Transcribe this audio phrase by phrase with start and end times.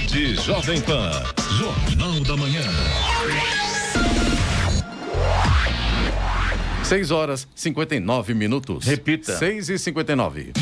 [0.00, 1.10] Rede Jovem Pan.
[1.58, 2.62] Jornal da Manhã.
[6.84, 8.86] 6 horas 59 minutos.
[8.86, 9.36] Repita.
[9.36, 10.52] 6 e 59.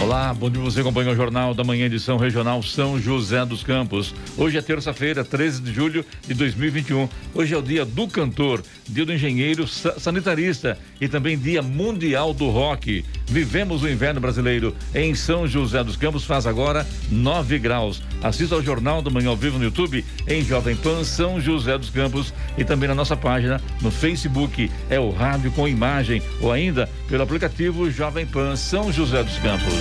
[0.00, 4.14] Olá, bom dia você acompanha o Jornal da Manhã, edição regional São José dos Campos.
[4.36, 7.08] Hoje é terça-feira, 13 de julho de 2021.
[7.34, 12.48] Hoje é o dia do cantor, dia do engenheiro sanitarista e também dia mundial do
[12.50, 13.04] rock.
[13.26, 18.02] Vivemos o inverno brasileiro em São José dos Campos, faz agora 9 graus.
[18.22, 21.90] Assista ao Jornal da Manhã ao vivo no YouTube, em Jovem Pan São José dos
[21.90, 24.70] Campos e também na nossa página no Facebook.
[24.88, 29.74] É o rádio com imagem ou ainda pelo aplicativo Jovem Pan São José dos Campos.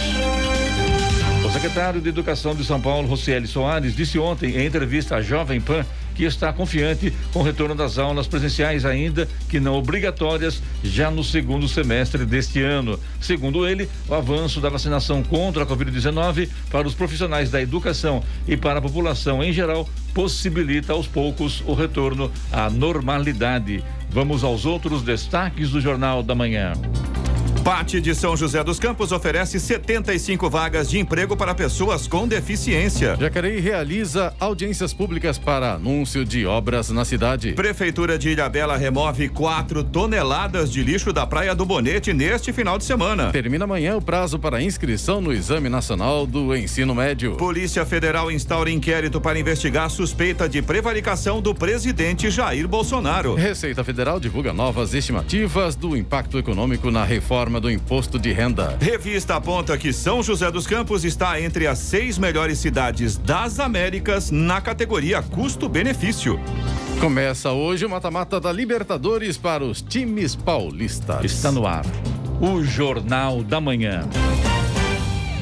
[1.49, 5.59] O secretário de Educação de São Paulo, Rocieli Soares, disse ontem em entrevista à Jovem
[5.59, 5.83] Pan
[6.19, 11.23] que está confiante com o retorno das aulas presenciais, ainda que não obrigatórias, já no
[11.23, 12.99] segundo semestre deste ano.
[13.21, 18.57] Segundo ele, o avanço da vacinação contra a Covid-19 para os profissionais da educação e
[18.57, 23.81] para a população em geral possibilita aos poucos o retorno à normalidade.
[24.09, 26.73] Vamos aos outros destaques do Jornal da Manhã.
[27.63, 33.17] Pate de São José dos Campos oferece 75 vagas de emprego para pessoas com deficiência.
[33.19, 37.51] Jacareí realiza audiências públicas para anúncio de obras na cidade.
[37.53, 42.85] Prefeitura de Ilhabela remove 4 toneladas de lixo da Praia do Bonete neste final de
[42.85, 43.31] semana.
[43.31, 47.35] Termina amanhã o prazo para inscrição no Exame Nacional do Ensino Médio.
[47.35, 53.35] Polícia Federal instaura inquérito para investigar suspeita de prevaricação do presidente Jair Bolsonaro.
[53.35, 58.77] Receita Federal divulga novas estimativas do impacto econômico na reforma reforma do imposto de renda.
[58.79, 64.29] Revista aponta que São José dos Campos está entre as seis melhores cidades das Américas
[64.29, 66.39] na categoria custo-benefício.
[67.01, 71.25] Começa hoje o mata-mata da Libertadores para os times paulistas.
[71.25, 71.85] Está no ar.
[72.39, 74.07] O Jornal da Manhã.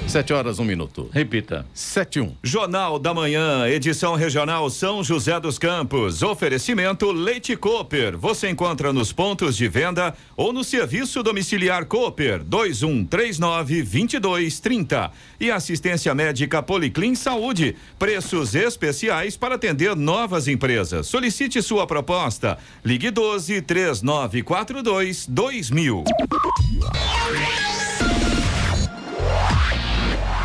[0.07, 1.09] Sete horas, um minuto.
[1.11, 1.65] Repita.
[1.73, 2.33] Sete um.
[2.41, 6.23] Jornal da Manhã, edição regional São José dos Campos.
[6.23, 8.17] Oferecimento Leite Cooper.
[8.17, 13.83] Você encontra nos pontos de venda ou no serviço domiciliar Cooper, dois um três nove
[13.83, 15.11] vinte e dois trinta.
[15.41, 17.75] E assistência médica Policlin Saúde.
[17.99, 21.05] Preços especiais para atender novas empresas.
[21.05, 22.57] Solicite sua proposta.
[22.83, 26.05] Ligue doze três nove quatro dois dois mil.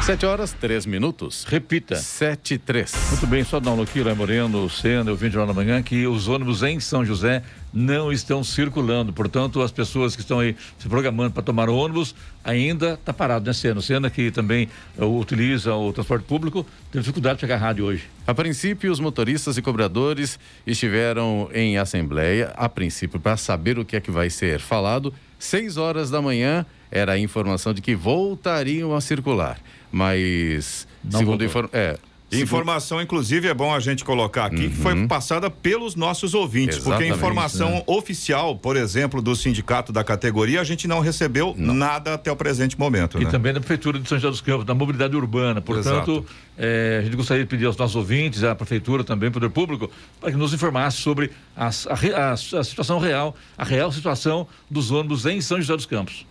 [0.05, 1.45] Sete horas, três minutos.
[1.45, 1.95] Repita.
[1.95, 2.93] Sete, três.
[3.11, 6.09] Muito bem, só dar um Léo Moreno, Senna, eu vim de lá na manhã, que
[6.09, 7.41] os ônibus em São José
[7.73, 9.13] não estão circulando.
[9.13, 13.53] Portanto, as pessoas que estão aí se programando para tomar ônibus ainda está parado, né,
[13.53, 13.81] Senna?
[13.81, 14.69] Senna que também
[14.99, 18.05] uh, utiliza o transporte público, tem dificuldade de chegar à rádio hoje.
[18.27, 23.97] A princípio, os motoristas e cobradores estiveram em assembleia, a princípio, para saber o que
[23.97, 25.13] é que vai ser falado.
[25.39, 29.59] Seis horas da manhã era a informação de que voltariam a circular
[29.93, 31.69] mas Não segundo inform...
[31.73, 31.99] é,
[32.41, 34.71] Informação, inclusive, é bom a gente colocar aqui, uhum.
[34.71, 35.09] que foi uhum.
[35.09, 37.83] passada pelos nossos ouvintes, Exatamente, porque informação né?
[37.87, 41.75] oficial, por exemplo, do sindicato da categoria, a gente não recebeu não.
[41.75, 43.21] nada até o presente momento.
[43.21, 43.31] E né?
[43.31, 45.61] também da Prefeitura de São José dos Campos, da mobilidade urbana.
[45.61, 46.25] Portanto,
[46.57, 50.31] é, a gente gostaria de pedir aos nossos ouvintes, à Prefeitura também, Poder Público, para
[50.31, 55.27] que nos informasse sobre a, a, a, a situação real, a real situação dos ônibus
[55.27, 56.27] em São José dos Campos.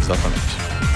[0.00, 0.95] Exatamente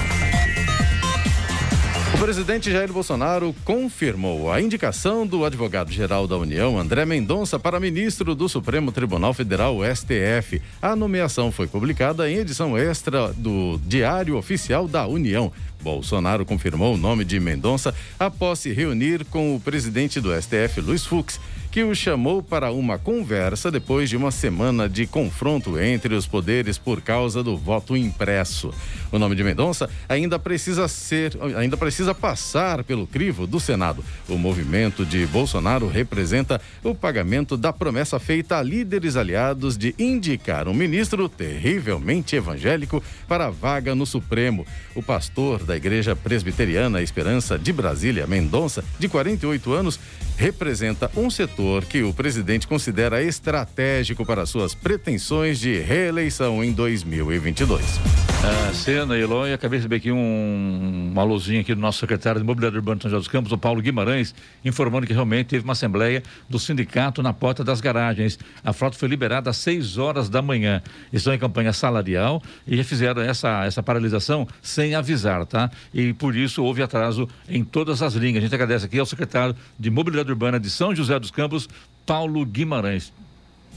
[2.21, 8.47] presidente Jair Bolsonaro confirmou a indicação do advogado-geral da União, André Mendonça, para ministro do
[8.47, 10.61] Supremo Tribunal Federal, STF.
[10.79, 15.51] A nomeação foi publicada em edição extra do Diário Oficial da União.
[15.81, 21.03] Bolsonaro confirmou o nome de Mendonça após se reunir com o presidente do STF, Luiz
[21.03, 21.39] Fux
[21.71, 26.77] que o chamou para uma conversa depois de uma semana de confronto entre os poderes
[26.77, 28.73] por causa do voto impresso.
[29.09, 34.03] O nome de Mendonça ainda precisa ser, ainda precisa passar pelo crivo do Senado.
[34.27, 40.67] O movimento de Bolsonaro representa o pagamento da promessa feita a líderes aliados de indicar
[40.67, 44.67] um ministro terrivelmente evangélico para a vaga no Supremo.
[44.93, 49.97] O pastor da Igreja Presbiteriana Esperança de Brasília, Mendonça, de 48 anos,
[50.37, 58.20] representa um setor que o presidente considera estratégico para suas pretensões de reeleição em 2022.
[58.43, 62.45] Ah, Cena, Eloy, acabei de receber aqui um, uma luzinha aqui do nosso secretário de
[62.45, 64.33] Mobilidade Urbana de São José dos Campos, o Paulo Guimarães,
[64.65, 68.39] informando que realmente teve uma assembleia do sindicato na porta das garagens.
[68.63, 70.81] A frota foi liberada às 6 horas da manhã.
[71.13, 75.69] Estão em campanha salarial e já fizeram essa, essa paralisação sem avisar, tá?
[75.93, 78.37] E por isso houve atraso em todas as linhas.
[78.37, 81.69] A gente agradece aqui ao secretário de Mobilidade Urbana de São José dos Campos,
[82.07, 83.13] Paulo Guimarães.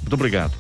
[0.01, 0.55] Muito obrigado.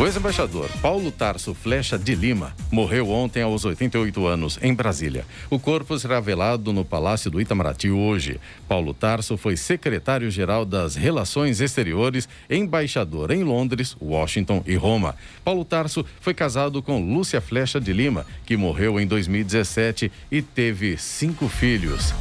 [0.00, 5.26] O ex-embaixador Paulo Tarso Flecha de Lima morreu ontem aos 88 anos em Brasília.
[5.50, 8.40] O corpo será velado no Palácio do Itamaraty hoje.
[8.66, 15.16] Paulo Tarso foi secretário-geral das Relações Exteriores, embaixador em Londres, Washington e Roma.
[15.44, 20.96] Paulo Tarso foi casado com Lúcia Flecha de Lima, que morreu em 2017 e teve
[20.96, 22.14] cinco filhos.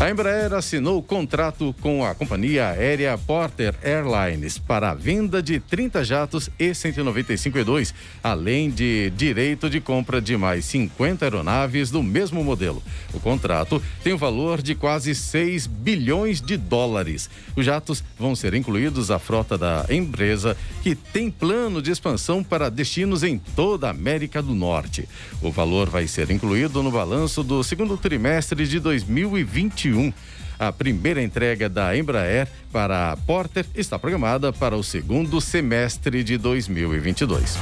[0.00, 6.02] A Embraer assinou contrato com a companhia aérea Porter Airlines para a venda de 30
[6.02, 7.92] jatos E-195E2,
[8.22, 12.82] além de direito de compra de mais 50 aeronaves do mesmo modelo.
[13.12, 17.28] O contrato tem o um valor de quase 6 bilhões de dólares.
[17.54, 22.70] Os jatos vão ser incluídos à frota da empresa, que tem plano de expansão para
[22.70, 25.06] destinos em toda a América do Norte.
[25.42, 30.12] O valor vai ser incluído no balanço do segundo trimestre de 2021 2021.
[30.58, 36.36] A primeira entrega da Embraer para a Porter está programada para o segundo semestre de
[36.36, 37.56] 2022.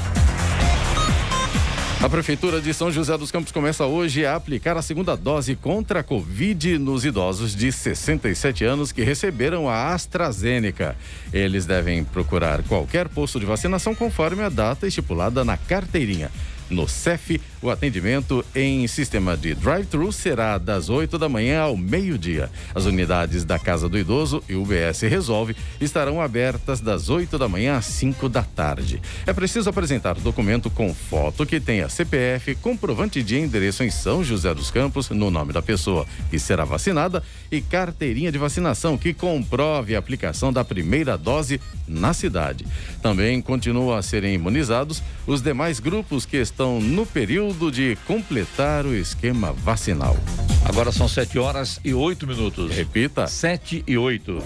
[2.00, 6.00] A Prefeitura de São José dos Campos começa hoje a aplicar a segunda dose contra
[6.00, 10.96] a Covid nos idosos de 67 anos que receberam a AstraZeneca.
[11.32, 16.30] Eles devem procurar qualquer posto de vacinação conforme a data estipulada na carteirinha.
[16.70, 22.50] No CEF, o atendimento em sistema de drive-thru será das 8 da manhã ao meio-dia.
[22.74, 27.76] As unidades da Casa do Idoso e UBS Resolve estarão abertas das 8 da manhã
[27.76, 29.00] às 5 da tarde.
[29.26, 34.54] É preciso apresentar documento com foto que tenha CPF, comprovante de endereço em São José
[34.54, 39.96] dos Campos, no nome da pessoa que será vacinada, e carteirinha de vacinação que comprove
[39.96, 42.66] a aplicação da primeira dose na cidade.
[43.00, 48.84] Também continuam a serem imunizados os demais grupos que estão estão no período de completar
[48.84, 50.16] o esquema vacinal.
[50.64, 52.74] Agora são 7 horas e 8 minutos.
[52.74, 53.28] Repita.
[53.28, 54.42] 7 e 8.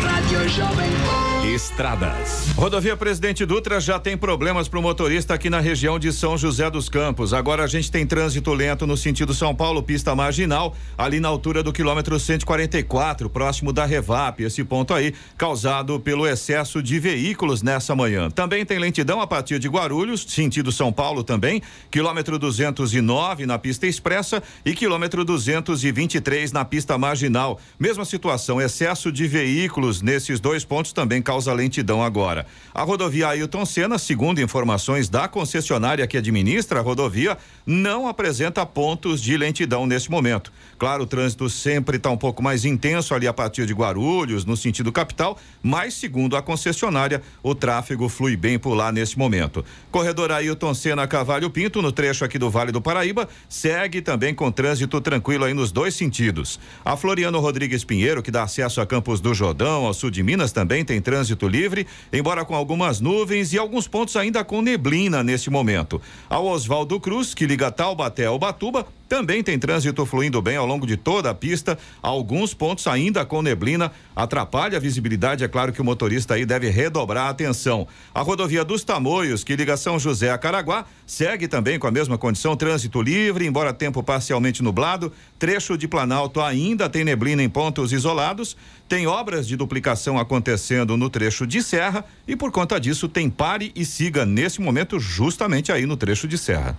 [0.00, 2.48] Rádio Jovem Estradas.
[2.54, 6.70] Rodovia Presidente Dutra já tem problemas para o motorista aqui na região de São José
[6.70, 7.32] dos Campos.
[7.32, 11.62] Agora a gente tem trânsito lento no sentido São Paulo, pista marginal, ali na altura
[11.62, 14.42] do quilômetro 144, próximo da Revap.
[14.42, 18.30] Esse ponto aí causado pelo excesso de veículos nessa manhã.
[18.30, 23.86] Também tem lentidão a partir de Guarulhos, sentido São Paulo também, quilômetro 209 na pista
[23.86, 27.58] expressa e quilômetro 223 na pista marginal.
[27.78, 32.44] Mesma situação, excesso de veículos nesses dois pontos também causa lentidão agora.
[32.74, 39.22] A rodovia Ailton Senna, segundo informações da concessionária que administra a rodovia, não apresenta pontos
[39.22, 40.52] de lentidão nesse momento.
[40.76, 44.56] Claro, o trânsito sempre está um pouco mais intenso ali a partir de Guarulhos, no
[44.56, 49.64] sentido capital, mas segundo a concessionária, o tráfego flui bem por lá nesse momento.
[49.92, 54.50] Corredor Ailton Senna Cavalho Pinto, no trecho aqui do Vale do Paraíba, segue também com
[54.50, 56.58] trânsito tranquilo aí nos dois sentidos.
[56.84, 60.50] A Floriano Rodrigues Pinheiro, que dá acesso a Campos do Jordão, ao sul de Minas,
[60.50, 65.22] também tem trânsito trânsito livre, embora com algumas nuvens e alguns pontos ainda com neblina
[65.22, 66.00] neste momento.
[66.28, 70.86] Ao Oswaldo Cruz, que liga Taubaté ao Batuba, também tem trânsito fluindo bem ao longo
[70.86, 71.76] de toda a pista.
[72.00, 75.42] Alguns pontos ainda com neblina atrapalha a visibilidade.
[75.42, 77.88] É claro que o motorista aí deve redobrar a atenção.
[78.14, 82.16] A rodovia dos Tamoios, que liga São José a Caraguá, segue também com a mesma
[82.16, 85.12] condição, trânsito livre, embora tempo parcialmente nublado.
[85.40, 88.56] Trecho de Planalto ainda tem neblina em pontos isolados.
[88.88, 93.72] Tem obras de duplicação acontecendo no trecho de Serra e por conta disso tem pare
[93.74, 96.78] e siga nesse momento justamente aí no trecho de Serra.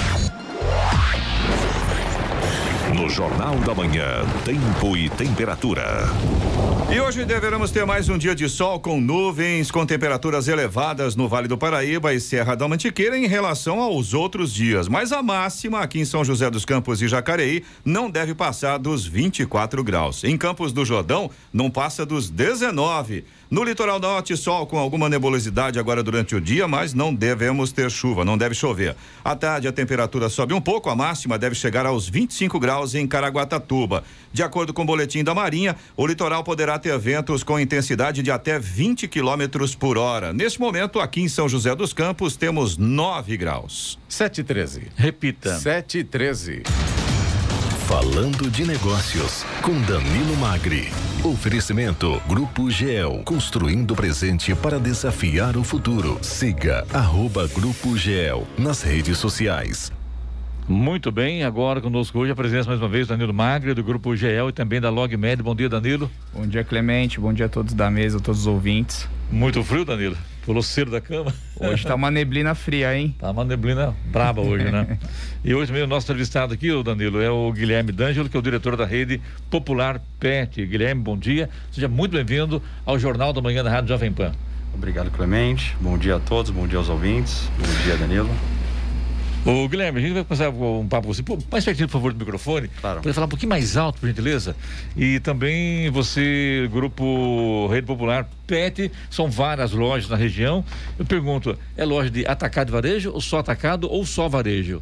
[3.01, 6.07] No Jornal da Manhã, tempo e temperatura.
[6.93, 11.27] E hoje deveremos ter mais um dia de sol com nuvens, com temperaturas elevadas no
[11.27, 14.87] Vale do Paraíba e Serra da Mantiqueira em relação aos outros dias.
[14.87, 19.03] Mas a máxima aqui em São José dos Campos e Jacareí não deve passar dos
[19.03, 20.23] 24 graus.
[20.23, 23.25] Em Campos do Jordão, não passa dos 19.
[23.51, 27.91] No litoral norte, sol com alguma nebulosidade agora durante o dia, mas não devemos ter
[27.91, 28.95] chuva, não deve chover.
[29.25, 33.05] À tarde, a temperatura sobe um pouco, a máxima deve chegar aos 25 graus em
[33.05, 34.05] Caraguatatuba.
[34.31, 38.31] De acordo com o boletim da Marinha, o litoral poderá ter ventos com intensidade de
[38.31, 40.31] até 20 quilômetros por hora.
[40.31, 43.99] Neste momento, aqui em São José dos Campos, temos 9 graus.
[44.07, 44.87] 7 e 13.
[44.95, 45.59] Repita.
[45.59, 46.63] 7 e 13.
[47.87, 50.89] Falando de Negócios, com Danilo Magri.
[51.23, 56.17] Oferecimento Grupo GEL, construindo o presente para desafiar o futuro.
[56.21, 59.91] Siga arroba Grupo GEL nas redes sociais.
[60.69, 64.15] Muito bem, agora conosco hoje a presença mais uma vez do Danilo Magri, do Grupo
[64.15, 65.43] GEL e também da LogMed.
[65.43, 66.09] Bom dia, Danilo.
[66.33, 67.19] Bom dia, Clemente.
[67.19, 69.07] Bom dia a todos da mesa, a todos os ouvintes.
[69.31, 70.17] Muito frio, Danilo?
[70.45, 71.33] Pulou cedo da cama?
[71.59, 73.15] Hoje tá uma neblina fria, hein?
[73.17, 74.97] Tá uma neblina braba hoje, né?
[75.45, 78.43] e hoje mesmo, nosso entrevistado aqui, o Danilo, é o Guilherme D'Angelo, que é o
[78.43, 80.65] diretor da rede Popular Pet.
[80.65, 81.49] Guilherme, bom dia.
[81.71, 84.31] Seja muito bem-vindo ao Jornal da Manhã da Rádio Jovem Pan.
[84.73, 85.75] Obrigado, Clemente.
[85.79, 87.49] Bom dia a todos, bom dia aos ouvintes.
[87.57, 88.29] Bom dia, Danilo.
[89.43, 91.23] Ô, Guilherme, a gente vai começar um papo com você.
[91.23, 92.67] Pô, mais pertinho, por favor, do microfone.
[92.79, 93.01] Claro.
[93.01, 94.55] Para falar um pouquinho mais alto, por gentileza.
[94.95, 100.63] E também você, Grupo Rede Popular Pet, são várias lojas na região.
[100.99, 104.81] Eu pergunto, é loja de atacado e varejo, ou só atacado, ou só varejo?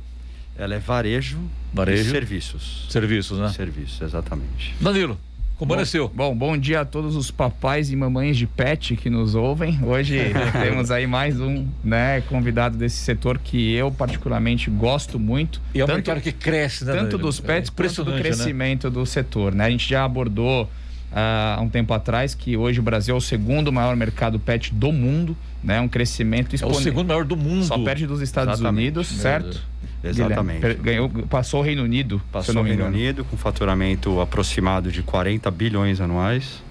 [0.58, 1.40] Ela é varejo,
[1.74, 2.86] varejo e serviços.
[2.90, 3.48] Serviços, né?
[3.50, 4.76] Serviços, exatamente.
[4.82, 5.18] Danilo.
[5.60, 6.08] Como bom, é seu?
[6.08, 9.78] Bom, bom dia a todos os papais e mamães de pet que nos ouvem.
[9.84, 10.18] Hoje
[10.64, 15.62] temos aí mais um, né, convidado desse setor que eu particularmente gosto muito.
[15.76, 16.94] E é um tanto, mercado que cresce, né?
[16.94, 18.94] Tanto dos pets é quanto do crescimento né?
[18.94, 19.66] do setor, né?
[19.66, 20.70] A gente já abordou uh,
[21.12, 24.94] há um tempo atrás que hoje o Brasil é o segundo maior mercado pet do
[24.94, 25.82] mundo, né?
[25.82, 26.80] Um crescimento exponencial.
[26.80, 27.66] É o segundo maior do mundo.
[27.66, 28.82] Só perde dos Estados Exatamente.
[28.82, 29.62] Unidos, certo?
[30.04, 30.60] Exatamente.
[30.60, 32.22] Guilherme, ganhou, passou o Reino Unido.
[32.32, 36.64] Passou o Reino Unido com faturamento aproximado de 40 bilhões anuais,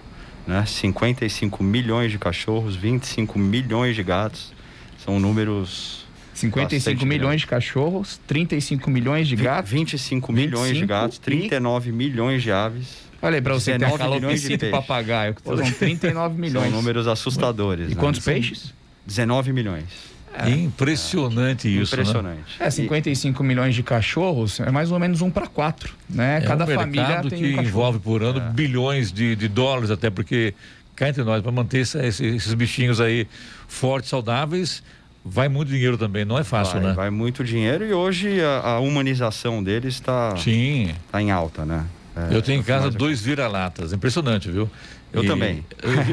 [0.46, 0.64] né?
[0.66, 4.52] 55 milhões de cachorros, 25 milhões de gatos.
[4.98, 9.70] São números 55 milhões de cachorros, 35 milhões de gatos.
[9.70, 11.92] 25 milhões 25 de gatos, 39 e...
[11.92, 13.08] milhões de aves.
[13.20, 16.70] Olha aí pra você ter a calopsita e papagaio, são 39 milhões.
[16.70, 17.90] São números assustadores.
[17.90, 18.00] E né?
[18.00, 18.72] quantos peixes?
[19.06, 20.17] 19 milhões.
[20.46, 21.94] É, Impressionante é, isso.
[21.94, 22.58] Impressionante.
[22.58, 22.66] Né?
[22.66, 23.46] É, 55 e...
[23.46, 26.38] milhões de cachorros é mais ou menos um para quatro, né?
[26.38, 28.50] É Cada um família tem que um envolve por ano é.
[28.50, 30.54] bilhões de, de dólares, até porque
[30.94, 33.26] cá entre nós, para manter esse, esses bichinhos aí
[33.66, 34.82] fortes, saudáveis,
[35.24, 36.92] vai muito dinheiro também, não é fácil, vai, né?
[36.94, 40.34] Vai muito dinheiro e hoje a, a humanização deles está
[41.10, 41.84] tá em alta, né?
[42.30, 44.68] É, Eu tenho em casa dois vira-latas, impressionante, viu?
[45.12, 45.64] Eu e, também.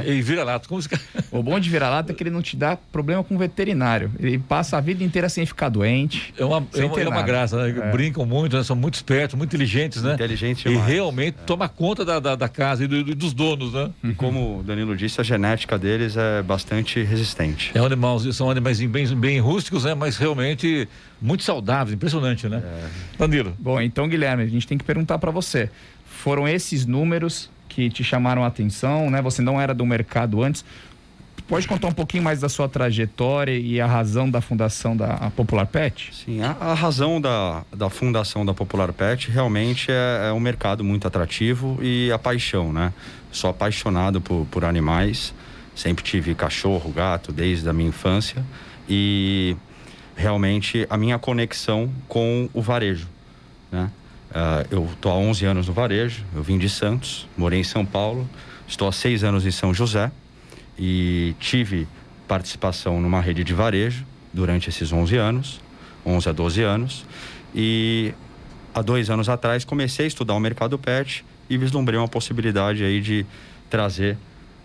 [0.06, 0.88] E, e vira-lata, como se...
[1.32, 4.12] O bom de vira-lata é que ele não te dá problema com veterinário.
[4.18, 6.34] Ele passa a vida inteira sem ficar doente.
[6.38, 7.88] É uma, é uma, é uma graça, né?
[7.88, 7.92] É.
[7.92, 8.64] Brincam muito, né?
[8.64, 10.14] são muito espertos, muito inteligentes, né?
[10.14, 11.46] Inteligentes E realmente é.
[11.46, 13.92] toma conta da, da, da casa e do, dos donos, né?
[14.04, 17.72] E como o Danilo disse, a genética deles é bastante resistente.
[17.74, 19.94] É um animal, são animais bem, bem rústicos, né?
[19.94, 20.88] Mas realmente
[21.22, 22.62] muito saudáveis, impressionante, né?
[22.64, 23.18] É.
[23.18, 23.54] Danilo.
[23.60, 25.70] Bom, então, Guilherme, a gente tem que perguntar para você.
[26.26, 29.22] Foram esses números que te chamaram a atenção, né?
[29.22, 30.66] Você não era do mercado antes.
[31.48, 35.68] Pode contar um pouquinho mais da sua trajetória e a razão da fundação da Popular
[35.68, 36.10] Pet?
[36.16, 40.84] Sim, a, a razão da, da fundação da Popular Pet realmente é, é, um mercado
[40.84, 42.92] muito atrativo e a paixão, né?
[43.32, 45.32] Sou apaixonado por, por animais,
[45.76, 48.44] sempre tive cachorro, gato desde a minha infância
[48.90, 49.56] e
[50.16, 53.08] realmente a minha conexão com o varejo,
[53.72, 53.92] né?
[54.36, 57.86] Uh, eu estou há 11 anos no varejo, eu vim de Santos, morei em São
[57.86, 58.30] Paulo,
[58.68, 60.12] estou há seis anos em São José
[60.78, 61.88] e tive
[62.28, 65.62] participação numa rede de varejo durante esses 11 anos,
[66.06, 67.06] 11 a 12 anos,
[67.56, 68.14] e
[68.74, 73.00] há dois anos atrás comecei a estudar o mercado pet e vislumbrei uma possibilidade aí
[73.00, 73.26] de
[73.70, 74.18] trazer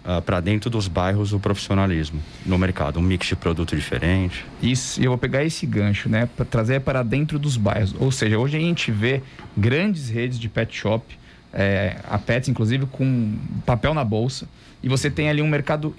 [0.05, 4.45] uh, ah, para dentro dos bairros o profissionalismo no mercado, um mix de produto diferente.
[4.63, 7.95] Isso, eu vou pegar esse gancho, né, para trazer para dentro dos bairros.
[7.99, 9.23] Ou seja, hoje a gente vê
[9.57, 11.19] grandes redes de pet shop,
[11.53, 13.35] é, a Pets, inclusive, com
[13.67, 14.49] papel na bolsa,
[14.83, 15.95] e você tem ali um mercado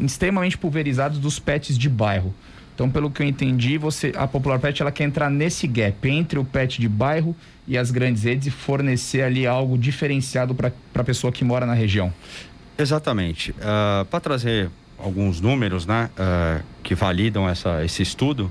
[0.00, 2.34] extremamente pulverizado dos pets de bairro.
[2.74, 6.40] Então, pelo que eu entendi, você, a Popular Pet ela quer entrar nesse gap entre
[6.40, 7.36] o pet de bairro
[7.68, 11.74] e as grandes redes e fornecer ali algo diferenciado para a pessoa que mora na
[11.74, 12.12] região.
[12.78, 13.52] Exatamente.
[13.52, 18.50] Uh, ah, Para trazer alguns números né, uh, que validam essa, esse estudo,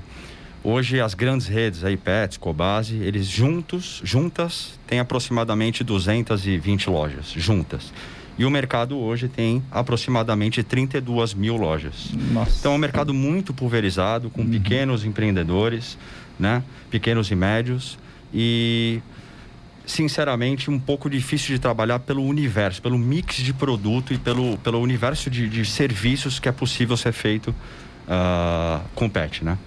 [0.62, 7.92] hoje as grandes redes, a IPETS, Cobase, eles juntos, juntas, têm aproximadamente 220 lojas, juntas.
[8.36, 12.10] E o mercado hoje tem aproximadamente 32 mil lojas.
[12.32, 12.58] Nossa.
[12.58, 14.50] Então é um mercado muito pulverizado, com uhum.
[14.50, 15.96] pequenos empreendedores,
[16.38, 16.62] né?
[16.90, 17.96] pequenos e médios.
[18.32, 19.00] E
[19.86, 24.80] sinceramente, um pouco difícil de trabalhar pelo universo, pelo mix de produto e pelo, pelo
[24.80, 29.58] universo de, de serviços que é possível ser feito uh, com pet, né?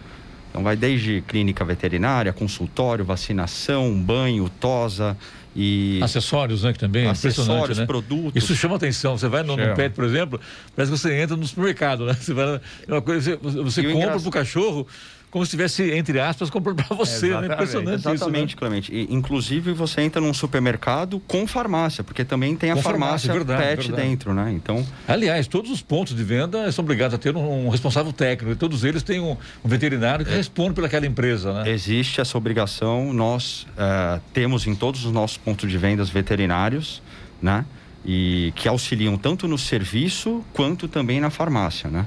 [0.49, 5.15] Então vai desde clínica veterinária, consultório, vacinação, banho, tosa
[5.55, 5.99] e...
[6.01, 6.73] Acessórios, né?
[6.73, 7.85] Que também é Acessórios, né?
[7.85, 8.43] produtos.
[8.43, 9.17] Isso chama atenção.
[9.17, 10.39] Você vai no, no, pet, por exemplo,
[10.75, 12.13] parece que você entra no supermercado, né?
[12.13, 14.19] Você vai, é uma coisa, você, você compra engra...
[14.19, 14.87] pro cachorro
[15.29, 17.29] como se estivesse, entre aspas, comprando para você.
[17.29, 17.47] Né?
[17.47, 18.55] Impressionante Exatamente, isso, né?
[18.57, 18.93] Clemente.
[18.93, 23.33] E, inclusive, você entra num supermercado com farmácia, porque também tem a Com farmácia, farmácia,
[23.33, 24.09] verdade, pet verdade.
[24.09, 24.51] dentro, né?
[24.53, 28.53] Então, Aliás, todos os pontos de venda são obrigados a ter um, um responsável técnico.
[28.53, 31.69] E todos eles têm um, um veterinário que responde pelaquela empresa, né?
[31.69, 33.13] existe essa obrigação.
[33.13, 37.01] Nós eh, temos em todos os nossos pontos de vendas veterinários,
[37.41, 37.65] né?
[38.05, 42.05] E que auxiliam tanto no serviço quanto também na farmácia, né?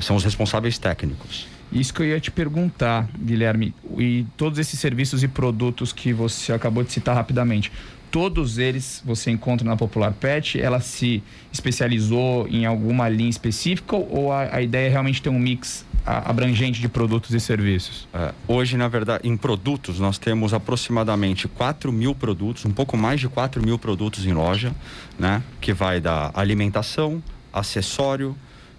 [0.00, 1.46] São os responsáveis técnicos.
[1.70, 3.74] Isso que eu ia te perguntar, Guilherme.
[3.98, 7.70] E todos esses serviços e produtos que você acabou de citar rapidamente,
[8.10, 10.58] todos eles você encontra na Popular Pet?
[10.60, 11.22] Ela se
[11.52, 16.30] especializou em alguma linha específica ou a, a ideia é realmente ter um mix a-
[16.30, 18.08] abrangente de produtos e serviços?
[18.14, 23.20] É, hoje, na verdade, em produtos, nós temos aproximadamente 4 mil produtos, um pouco mais
[23.20, 24.72] de 4 mil produtos em loja,
[25.18, 25.42] né?
[25.60, 27.22] Que vai da alimentação,
[27.52, 28.34] acessório,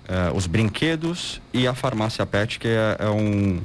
[0.09, 3.59] eh, os brinquedos e a farmácia pet, que é, é um.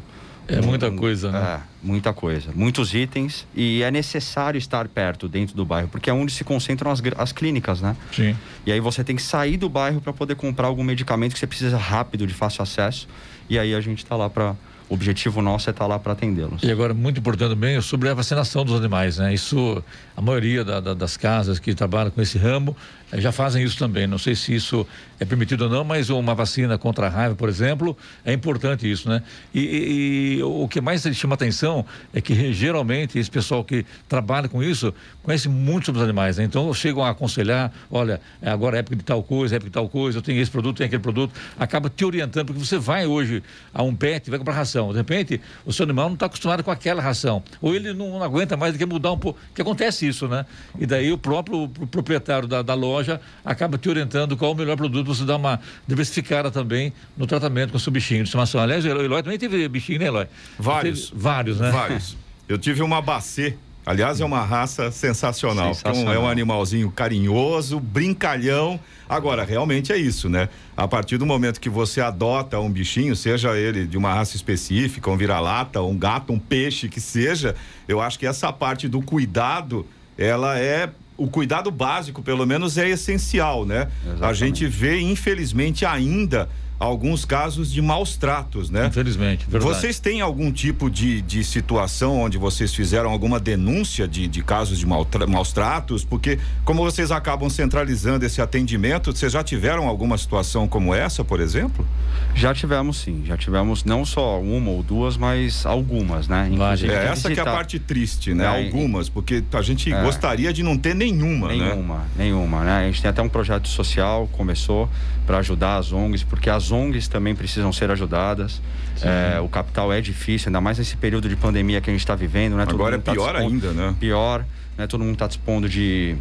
[0.46, 1.38] É um- muita coisa, né?
[1.40, 2.50] É, muita coisa.
[2.54, 3.46] Muitos itens.
[3.56, 7.32] E é necessário estar perto, dentro do bairro, porque é onde se concentram as, as
[7.32, 7.96] clínicas, né?
[8.12, 8.36] Sim.
[8.66, 11.46] E aí você tem que sair do bairro para poder comprar algum medicamento que você
[11.46, 13.08] precisa rápido, de fácil acesso.
[13.48, 14.54] E aí a gente está lá para.
[14.86, 16.62] O objetivo nosso é estar lá para atendê-los.
[16.62, 19.32] E agora, muito importante também, é sobre a vacinação dos animais, né?
[19.32, 19.82] Isso,
[20.14, 22.76] a maioria da- da- das casas que trabalham com esse ramo
[23.20, 24.06] já fazem isso também.
[24.06, 24.86] Não sei se isso
[25.20, 29.08] é permitido ou não, mas uma vacina contra a raiva, por exemplo, é importante isso,
[29.08, 29.22] né?
[29.54, 34.62] E, e- o que mais chama atenção é que geralmente esse pessoal que trabalha com
[34.62, 34.92] isso
[35.22, 36.44] conhece muito sobre os animais, né?
[36.44, 39.74] Então chegam a aconselhar, olha, é agora é época de tal coisa, é época de
[39.74, 43.06] tal coisa, eu tenho esse produto, tenho aquele produto, acaba te orientando, porque você vai
[43.06, 43.42] hoje
[43.72, 46.70] a um pet, vai comprar ração, de repente o seu animal não está acostumado com
[46.70, 50.26] aquela ração, ou ele não, aguenta mais, ele quer mudar um pouco, que acontece isso,
[50.26, 50.44] né?
[50.78, 53.03] E daí o próprio pro- proprietário da, da loja
[53.44, 57.76] acaba te orientando qual o melhor produto, você dá uma diversificada também no tratamento com
[57.76, 58.60] o seu bichinho de estimação.
[58.60, 60.26] Aliás, o Eloy também teve bichinho, né, Eloy?
[60.58, 61.12] Vários.
[61.14, 61.70] Vários, né?
[61.70, 62.16] Vários.
[62.48, 63.56] Eu tive uma bacê.
[63.86, 65.66] Aliás, é uma raça sensacional.
[65.66, 66.28] é um- É um Sensacional.
[66.28, 68.80] animalzinho carinhoso, brincalhão.
[69.06, 70.48] Agora, realmente é isso, né?
[70.74, 75.10] A partir do momento que você adota um bichinho, seja ele de uma raça específica,
[75.10, 77.54] um vira-lata, um gato, um peixe, que seja,
[77.86, 80.88] eu acho que essa parte do cuidado, ela é.
[81.16, 83.88] O cuidado básico, pelo menos, é essencial, né?
[84.04, 84.36] A Exatamente.
[84.38, 88.86] gente vê, infelizmente, ainda alguns casos de maus tratos, né?
[88.88, 89.74] Infelizmente, verdade.
[89.74, 94.78] Vocês têm algum tipo de, de situação onde vocês fizeram alguma denúncia de, de casos
[94.78, 96.04] de maltra- maus tratos?
[96.04, 101.40] Porque, como vocês acabam centralizando esse atendimento, vocês já tiveram alguma situação como essa, por
[101.40, 101.86] exemplo?
[102.34, 106.48] Já tivemos sim, já tivemos não só uma ou duas, mas algumas, né?
[106.52, 108.44] Inclusive, É, essa que é a parte triste, né?
[108.44, 110.02] É, Algumas, porque a gente É.
[110.02, 111.54] gostaria de não ter nenhuma, né?
[111.56, 112.78] Nenhuma, nenhuma, né?
[112.78, 114.88] A gente tem até um projeto social, começou
[115.26, 118.60] para ajudar as ONGs, porque as ONGs também precisam ser ajudadas.
[119.02, 122.14] É, o capital é difícil, ainda mais nesse período de pandemia que a gente está
[122.14, 122.64] vivendo, né?
[122.64, 123.96] Todo Agora é tá pior dispondo- ainda, né?
[123.98, 124.44] Pior,
[124.78, 124.86] né?
[124.86, 126.16] Todo mundo está dispondo de,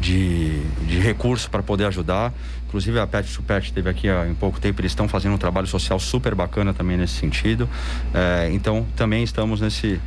[0.00, 2.32] de, de recursos para poder ajudar.
[2.68, 5.38] Inclusive a Pet to Pet teve aqui há em pouco tempo, eles estão fazendo um
[5.38, 7.68] trabalho social super bacana também nesse sentido.
[8.12, 10.00] É, então também estamos nesse,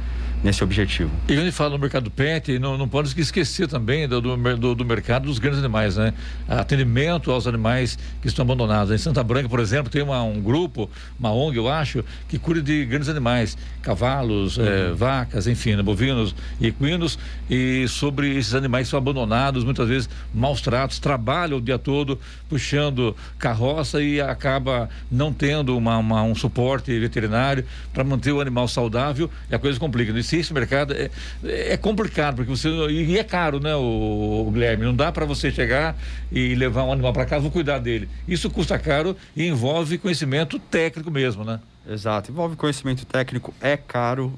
[0.44, 1.12] nesse objetivo.
[1.28, 4.76] E quando gente fala no mercado pet, não, não pode esquecer também do, do, do-
[4.76, 6.14] do mercado dos grandes animais, né?
[6.48, 8.94] Atendimento aos animais que estão abandonados.
[8.94, 12.62] Em Santa Branca, por exemplo, tem uma- um grupo, uma ONG, eu acho, que cuida
[12.62, 15.84] de grandes animais, cavalos, eh, vacas, enfim, né?
[15.84, 21.58] bovinos e equinos, e sobre esses animais que são abandonados, muitas vezes maus tratos, trabalham
[21.58, 28.04] o dia todo puxando carroça e acaba não tendo uma, uma- um suporte veterinário para
[28.04, 30.12] manter o animal saudável e a coisa complica.
[30.18, 31.10] E se esse mercado é,
[31.44, 32.70] é complicado, porque você.
[32.70, 34.86] E é caro, né, o, o Guilherme?
[34.86, 35.98] Não dá para você chegar
[36.32, 38.08] e levar um animal para casa, vou cuidar dele.
[38.28, 41.60] Isso custa caro e envolve conhecimento técnico mesmo, né?
[41.90, 44.38] Exato, envolve conhecimento técnico, é caro.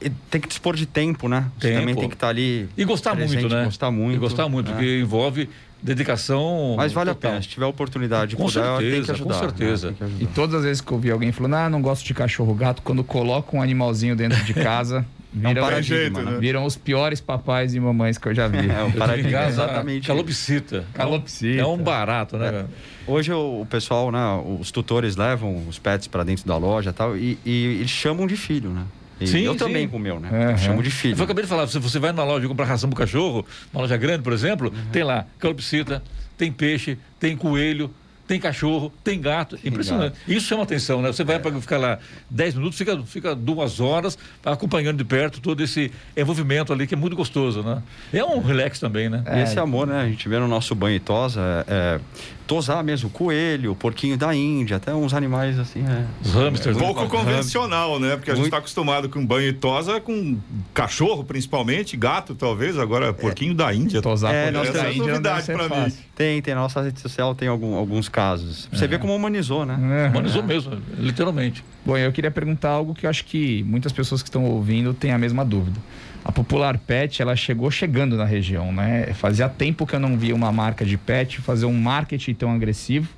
[0.00, 1.50] e tem que dispor de tempo, né?
[1.58, 1.80] Você Tempo.
[1.80, 2.68] também tem que estar ali.
[2.76, 3.64] E gostar presente, muito, né?
[3.64, 4.16] Gostar muito.
[4.16, 4.72] E gostar muito, né?
[4.76, 5.48] porque envolve
[5.84, 6.74] dedicação.
[6.76, 7.32] Mas vale a total.
[7.32, 9.34] pena, se tiver oportunidade de Com puder, tem que certeza, ajudar.
[9.34, 9.90] com certeza.
[9.90, 9.96] né?
[9.98, 12.14] Tem que E todas as vezes que eu vi alguém falando, ah, não gosto de
[12.14, 16.38] cachorro gato, quando coloca um animalzinho dentro de casa, viram, paradigma, jeito, né?
[16.40, 18.70] viram os piores papais e mamães que eu já vi.
[18.70, 20.06] É, em paradigma, exatamente.
[20.06, 20.84] calopsita.
[20.94, 21.60] Calopsita.
[21.60, 22.46] É um barato, né?
[22.46, 22.70] cara?
[23.06, 27.16] Hoje o, pessoal, né, os tutores levam os pets para dentro da loja e tal,
[27.16, 28.84] e, e eles chamam de filho, né?
[29.20, 29.58] E Sim, eu sim.
[29.58, 30.52] também com o meu, né?
[30.52, 31.16] Eu chamo de filho.
[31.16, 33.96] Eu acabei de falar, se você vai numa loja comprar ração pro cachorro, uma loja
[33.96, 36.02] grande, por exemplo, tem lá calopsita,
[36.36, 37.90] tem peixe, tem coelho,
[38.26, 39.58] tem cachorro, tem gato.
[39.64, 40.16] Impressionante.
[40.26, 41.12] Isso chama atenção, né?
[41.12, 41.98] Você vai para ficar lá
[42.30, 46.96] 10 minutos, fica, fica duas horas acompanhando de perto todo esse envolvimento ali que é
[46.96, 47.82] muito gostoso, né?
[48.12, 49.22] É um relax também, né?
[49.34, 50.02] E esse amor, né?
[50.02, 52.00] A gente vê no nosso banho e tosa, é, é,
[52.46, 56.04] tosar mesmo, coelho, porquinho da Índia, até uns animais assim, é.
[56.22, 56.76] Os hamsters.
[56.76, 58.16] Pouco é, convencional, né?
[58.16, 60.38] Porque a gente está acostumado com banho e tosa, com
[60.72, 63.54] cachorro principalmente, gato talvez, agora porquinho é.
[63.54, 64.02] da Índia.
[64.02, 65.92] Tosar é, porquinho da Índia novidade para mim.
[66.14, 66.54] Tem, tem.
[66.54, 68.68] Na nossa rede social tem algum, alguns casos.
[68.72, 68.88] Você é.
[68.88, 70.06] vê como humanizou, né?
[70.06, 70.08] É.
[70.10, 71.64] Humanizou mesmo, literalmente.
[71.84, 75.12] Bom, eu queria perguntar algo que eu acho que muitas pessoas que estão ouvindo têm
[75.12, 75.80] a mesma dúvida.
[76.24, 79.12] A Popular Pet, ela chegou chegando na região, né?
[79.14, 83.08] Fazia tempo que eu não via uma marca de pet fazer um marketing tão agressivo,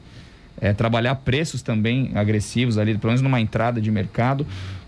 [0.61, 4.44] é, trabalhar preços também agressivos ali, pelo menos numa entrada de mercado.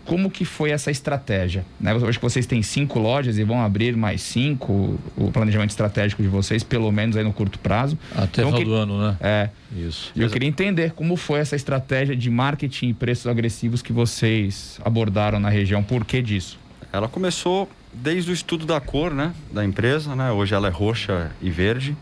[0.08, 1.66] Como que foi essa estratégia?
[1.78, 1.92] Né?
[1.92, 6.28] Acho que vocês têm cinco lojas e vão abrir mais cinco, o planejamento estratégico de
[6.28, 7.98] vocês, pelo menos aí no curto prazo.
[8.12, 8.64] Até então, final que...
[8.64, 9.16] do ano, né?
[9.20, 9.50] É.
[9.76, 10.10] Isso.
[10.16, 15.38] Eu queria entender como foi essa estratégia de marketing e preços agressivos que vocês abordaram
[15.38, 15.82] na região.
[15.82, 16.58] Por que disso?
[16.90, 20.30] Ela começou desde o estudo da cor, né, da empresa, né?
[20.32, 21.94] Hoje ela é roxa e verde.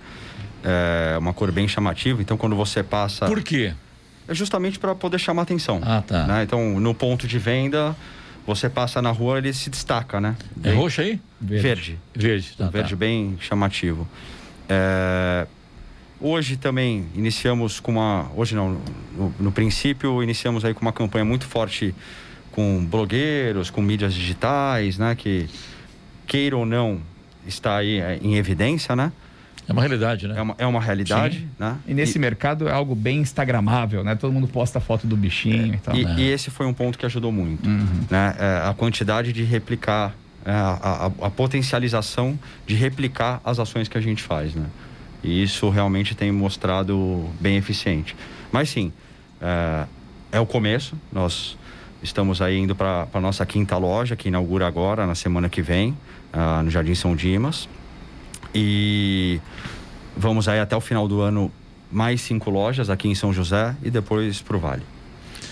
[0.62, 2.20] É uma cor bem chamativa.
[2.22, 3.26] Então, quando você passa.
[3.26, 3.72] Por quê?
[4.28, 5.80] É justamente para poder chamar atenção.
[5.82, 6.26] Ah, tá.
[6.26, 6.42] Né?
[6.42, 7.94] Então, no ponto de venda,
[8.46, 10.36] você passa na rua, ele se destaca, né?
[10.54, 10.72] Bem...
[10.72, 11.20] É roxo aí?
[11.40, 11.62] Verde.
[11.62, 11.98] Verde.
[12.14, 12.96] Verde, tá, um verde tá.
[12.96, 14.06] bem chamativo.
[14.68, 15.46] É...
[16.20, 18.30] Hoje também iniciamos com uma.
[18.34, 18.80] Hoje não,
[19.14, 21.94] no, no, princípio iniciamos aí com uma campanha muito forte
[22.52, 25.14] com blogueiros, com mídias digitais, né?
[25.14, 25.46] Que
[26.26, 27.02] queira ou não
[27.46, 29.12] está aí é, em evidência, né?
[29.68, 30.34] É uma realidade, né?
[30.36, 31.48] É uma, é uma realidade, Sim.
[31.58, 31.76] né?
[31.86, 32.20] E nesse e...
[32.20, 34.14] mercado é algo bem instagramável, né?
[34.14, 35.76] Todo mundo posta foto do bichinho é.
[35.76, 35.96] e tal.
[35.96, 36.14] E, né?
[36.18, 38.04] e, esse foi um ponto que ajudou muito, uhum.
[38.08, 38.36] né?
[38.38, 43.98] É, a quantidade de replicar, é, a, a, a, potencialização de replicar as ações que
[43.98, 44.66] a gente faz, né?
[45.22, 48.14] E isso realmente tem mostrado bem eficiente.
[48.52, 48.92] Mas sim,
[49.40, 49.86] é,
[50.30, 50.96] é o começo.
[51.12, 51.58] Nós
[52.02, 55.90] estamos aí indo para a nossa quinta loja, que inaugura agora, na semana que vem,
[56.32, 57.68] uh, no Jardim São Dimas.
[58.56, 59.40] E
[60.16, 61.50] vamos aí até o final do ano
[61.90, 64.82] mais cinco lojas aqui em São José e depois para o Vale.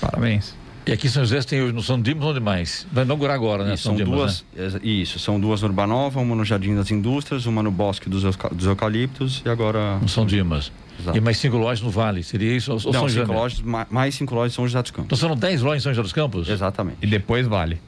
[0.01, 0.55] Parabéns.
[0.87, 2.87] E aqui em São José tem no São Dimas onde mais?
[2.93, 3.75] Vai inaugurar agora, né?
[3.75, 4.81] Isso, são, Dimas, duas, né?
[4.83, 8.67] isso, são duas no Urbanova, uma no Jardim das Indústrias, uma no Bosque dos, dos
[8.67, 9.99] Eucaliptos e agora...
[9.99, 10.71] No São Dimas.
[11.01, 11.17] Exato.
[11.17, 12.71] E mais cinco lojas no Vale, seria isso?
[12.71, 15.07] Ou Não, São cinco lojas, mais cinco lojas em São José dos Campos.
[15.07, 16.49] Então serão dez lojas em São José dos Campos?
[16.49, 16.99] Exatamente.
[17.01, 17.81] E depois Vale.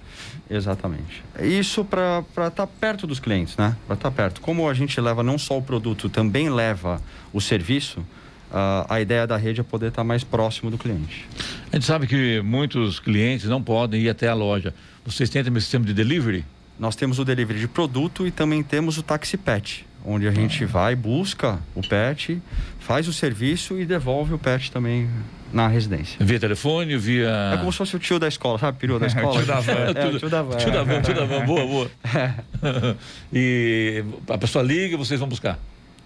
[0.49, 1.25] Exatamente.
[1.41, 3.77] Isso para estar tá perto dos clientes, né?
[3.87, 4.41] Para estar tá perto.
[4.41, 7.01] Como a gente leva não só o produto, também leva
[7.33, 11.27] o serviço, uh, a ideia da rede é poder estar tá mais próximo do cliente.
[11.73, 14.73] A gente sabe que muitos clientes não podem ir até a loja.
[15.05, 16.45] Vocês têm também sistema de delivery?
[16.79, 20.65] Nós temos o delivery de produto e também temos o taxi pet, onde a gente
[20.65, 22.41] vai, busca o pet,
[22.79, 25.11] faz o serviço e devolve o pet também
[25.53, 26.25] na residência.
[26.25, 27.53] Via telefone, via.
[27.55, 28.79] É como se fosse o tio da escola, sabe?
[28.79, 29.35] Peru da escola.
[29.35, 29.73] É, tio da van.
[29.73, 30.57] É, tio da van.
[30.57, 31.45] Tio da van, tio da van.
[31.45, 31.91] Boa, boa.
[32.15, 32.33] É.
[33.33, 35.59] e a pessoa liga vocês vão buscar.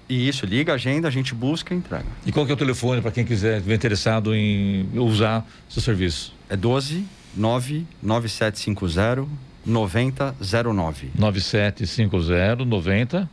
[0.08, 2.06] E isso, liga, agenda, a gente busca e entrega.
[2.26, 6.34] E qual que é o telefone para quem quiser, estiver interessado em usar seu serviço?
[6.48, 7.04] É 12
[7.36, 9.28] 9 9750
[9.64, 11.10] 9009.
[11.16, 13.30] 9750 90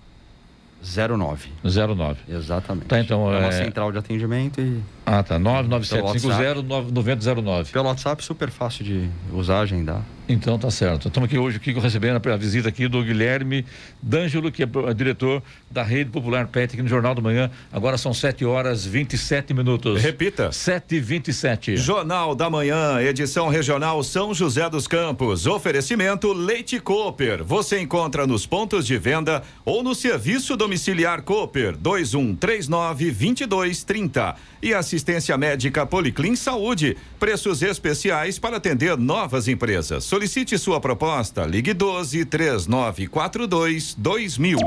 [0.82, 1.50] 09.
[1.63, 2.20] 09.
[2.30, 2.88] Exatamente.
[2.88, 3.52] Tá, então, é uma é...
[3.52, 4.82] central de atendimento e.
[5.10, 5.39] Ah, tá.
[5.39, 7.72] 99750 9009.
[7.72, 10.04] Pelo WhatsApp, super fácil de usar, agendar.
[10.30, 11.08] Então tá certo.
[11.08, 13.65] Estamos aqui hoje aqui recebendo a visita aqui do Guilherme
[14.04, 15.41] D'Angelo, que é diretor
[15.72, 17.50] da Rede Popular Pet aqui no Jornal do Manhã.
[17.72, 20.02] Agora são 7 horas 27 minutos.
[20.02, 20.52] Repita.
[20.52, 25.48] 7 e 27 Jornal da Manhã, edição regional São José dos Campos.
[25.48, 27.46] Oferecimento Leite Cooper.
[27.46, 34.36] Você encontra nos pontos de venda ou no serviço domiciliar Cooper 2139 2230.
[34.62, 34.97] E assistência
[35.38, 36.98] médica Policlin Saúde.
[37.20, 39.68] Preços especiais para atender novas empresas
[40.08, 41.46] Solicite sua proposta.
[41.46, 44.58] Ligue 12 3942 2000.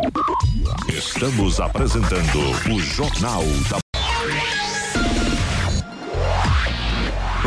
[0.88, 2.38] Estamos apresentando
[2.72, 3.89] o Jornal da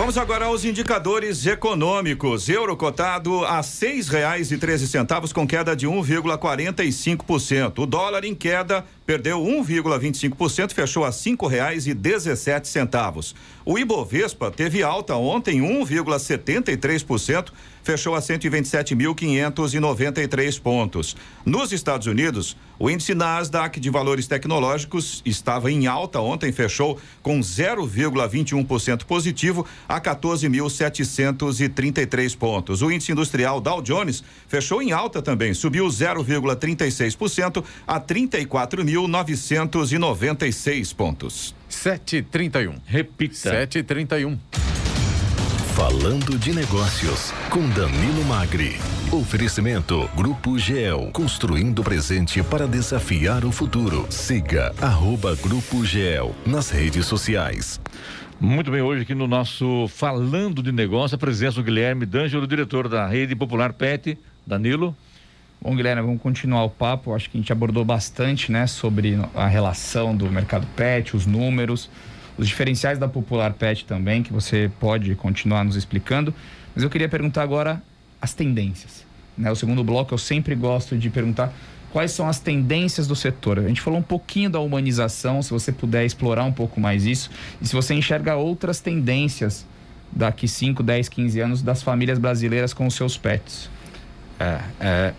[0.04, 2.50] Vamos agora aos indicadores econômicos.
[2.50, 7.80] Euro cotado a seis reais e treze centavos com queda de 1,45%.
[7.80, 13.34] O dólar em queda perdeu 1,25%, fechou a cinco reais e dezessete centavos.
[13.66, 21.15] O Ibovespa teve alta ontem 1,73%, fechou a 127.593 pontos.
[21.46, 27.39] Nos Estados Unidos, o índice Nasdaq de valores tecnológicos estava em alta ontem, fechou com
[27.39, 32.82] 0,21% positivo a 14.733 pontos.
[32.82, 40.96] O índice industrial Dow Jones fechou em alta também, subiu 0,36% a 34 mil 4.996
[40.96, 41.56] pontos.
[41.69, 42.80] 731.
[42.86, 43.36] Repita.
[43.36, 44.72] 731.
[45.84, 48.78] Falando de Negócios, com Danilo Magri.
[49.12, 54.08] Oferecimento Grupo GEL, construindo o presente para desafiar o futuro.
[54.10, 57.82] Siga arroba Grupo GEL nas redes sociais.
[58.39, 62.88] Muito bem, hoje aqui no nosso Falando de Negócio, a presença do Guilherme D'Angelo, diretor
[62.88, 64.17] da Rede Popular PET.
[64.48, 64.96] Danilo.
[65.62, 67.13] Bom, Guilherme, vamos continuar o papo.
[67.13, 71.89] Acho que a gente abordou bastante, né, sobre a relação do mercado pet, os números,
[72.38, 76.34] os diferenciais da Popular Pet também, que você pode continuar nos explicando.
[76.74, 77.82] Mas eu queria perguntar agora
[78.22, 79.06] as tendências.
[79.38, 79.52] Né?
[79.52, 81.54] O segundo bloco eu sempre gosto de perguntar
[81.91, 83.60] quais são as tendências do setor.
[83.60, 87.30] A gente falou um pouquinho da humanização, se você puder explorar um pouco mais isso,
[87.62, 89.65] e se você enxerga outras tendências
[90.12, 93.69] daqui 5, 10, 15 anos das famílias brasileiras com os seus pets.
[94.39, 95.13] É, é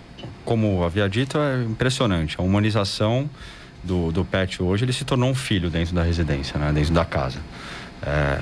[0.45, 2.37] como havia dito, é impressionante.
[2.39, 3.29] A humanização
[3.85, 6.73] do, do pet hoje, ele se tornou um filho dentro da residência, né?
[6.73, 7.39] dentro da casa.
[8.03, 8.41] É,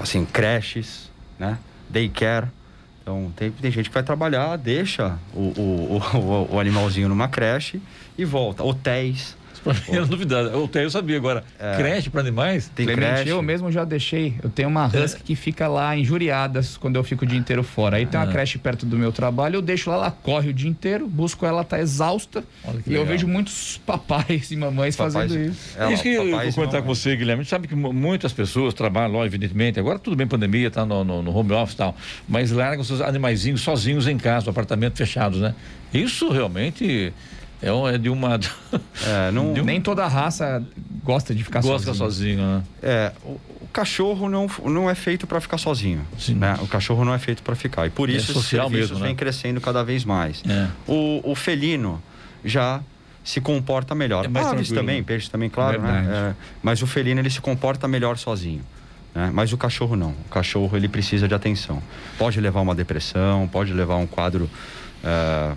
[0.00, 1.58] assim, creches, né?
[1.88, 2.46] daycare.
[3.02, 7.80] Então, tem, tem gente que vai trabalhar, deixa o, o, o, o animalzinho numa creche
[8.16, 8.62] e volta.
[8.62, 9.36] Hotéis.
[9.64, 10.50] Pra mim era novidade.
[10.74, 11.42] Eu sabia agora.
[11.58, 11.76] É.
[11.76, 12.70] Creche para animais?
[12.74, 13.30] Tem Clemente, creche.
[13.30, 14.34] eu mesmo já deixei.
[14.42, 15.24] Eu tenho uma husky é.
[15.24, 17.96] que fica lá injuriadas quando eu fico o dia inteiro fora.
[17.96, 18.30] Aí tem uma ah.
[18.32, 21.64] creche perto do meu trabalho, eu deixo lá, ela corre o dia inteiro, busco ela,
[21.64, 22.44] tá exausta.
[22.86, 23.02] E legal.
[23.02, 25.78] eu vejo muitos papais e mamães papais, fazendo isso.
[25.78, 27.40] É, isso que eu vou comentar com você, Guilherme.
[27.40, 29.80] A gente sabe que muitas pessoas trabalham lá, evidentemente.
[29.80, 31.96] Agora tudo bem, pandemia, tá no, no, no home office e tal.
[32.28, 35.54] Mas largam seus animaizinhos sozinhos em casa, no apartamento fechados, né?
[35.92, 37.12] Isso realmente
[37.64, 38.38] é, é de uma.
[39.06, 39.64] É, não, um...
[39.64, 40.62] Nem toda raça
[41.02, 42.38] gosta de ficar gosta sozinho.
[42.38, 42.62] sozinho né?
[42.82, 46.06] É, o, o, cachorro não, não é feito para ficar sozinho.
[46.18, 46.34] Sim.
[46.34, 46.56] Né?
[46.60, 47.86] O cachorro não é feito para ficar.
[47.86, 49.06] E por é isso é mesmo, né?
[49.06, 50.42] vem crescendo cada vez mais.
[50.48, 50.68] É.
[50.86, 52.02] O, o felino
[52.44, 52.80] já
[53.24, 54.26] se comporta melhor.
[54.26, 56.06] É Aves também, peixes também, claro, né?
[56.08, 58.62] É, mas o felino ele se comporta melhor sozinho.
[59.14, 59.30] Né?
[59.32, 60.10] Mas o cachorro não.
[60.10, 61.82] O cachorro ele precisa de atenção.
[62.18, 64.48] Pode levar uma depressão, pode levar um quadro
[65.02, 65.56] uh,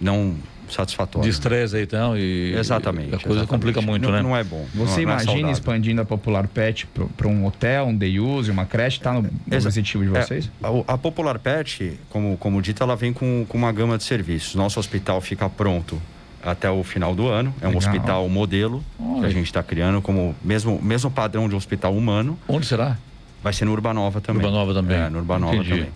[0.00, 0.34] não
[0.70, 1.28] satisfatório.
[1.28, 3.08] De estresse aí então e exatamente.
[3.08, 3.48] A coisa exatamente.
[3.48, 4.22] complica muito, não, né?
[4.22, 4.66] Não é bom.
[4.74, 8.50] Você não, é imagina é expandindo a Popular Pet para um hotel, um day use,
[8.50, 8.98] uma creche?
[8.98, 10.50] Está no, no objetivo de vocês?
[10.62, 14.04] É, a, a, Popular Pet, como, como dito, ela vem com, com uma gama de
[14.04, 14.54] serviços.
[14.54, 16.00] Nosso hospital fica pronto
[16.42, 17.54] até o final do ano.
[17.60, 17.78] É um Legal.
[17.78, 19.20] hospital modelo Olha.
[19.20, 22.38] que a gente está criando como mesmo, mesmo padrão de hospital humano.
[22.48, 22.98] Onde será?
[23.42, 24.44] Vai ser no Urbanova também.
[24.44, 24.96] Urbanova também.
[24.96, 25.70] É, no Urbanova Entendi.
[25.70, 25.90] também.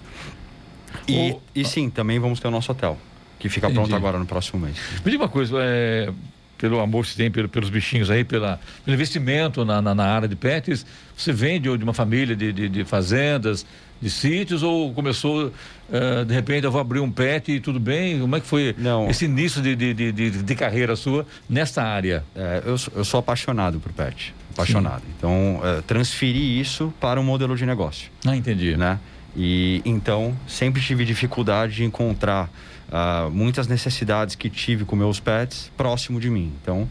[1.07, 1.40] E, o...
[1.54, 2.98] e sim, também vamos ter o nosso hotel
[3.38, 3.81] que fica Entendi.
[3.81, 4.77] pronto agora no próximo mês.
[5.05, 6.12] Me diga uma coisa, é,
[6.59, 10.05] pelo amor que você tem pelo, pelos bichinhos aí, pela, pelo investimento na, na, na,
[10.05, 10.85] área de pets,
[11.16, 13.64] você vem de, de uma família de, de, de, fazendas,
[14.03, 18.20] de sítios, ou começou, uh, de repente, eu vou abrir um pet e tudo bem?
[18.20, 19.09] Como é que foi Não.
[19.09, 22.24] esse início de, de, de, de, carreira sua nessa área?
[22.35, 25.03] É, eu, eu sou apaixonado por pet, apaixonado.
[25.03, 25.14] Sim.
[25.16, 28.11] Então, uh, transferi isso para um modelo de negócio.
[28.27, 28.77] Ah, entendi.
[28.77, 28.98] Né?
[29.40, 32.51] E então, sempre tive dificuldade de encontrar
[32.88, 36.53] uh, muitas necessidades que tive com meus pets próximo de mim.
[36.61, 36.88] Então,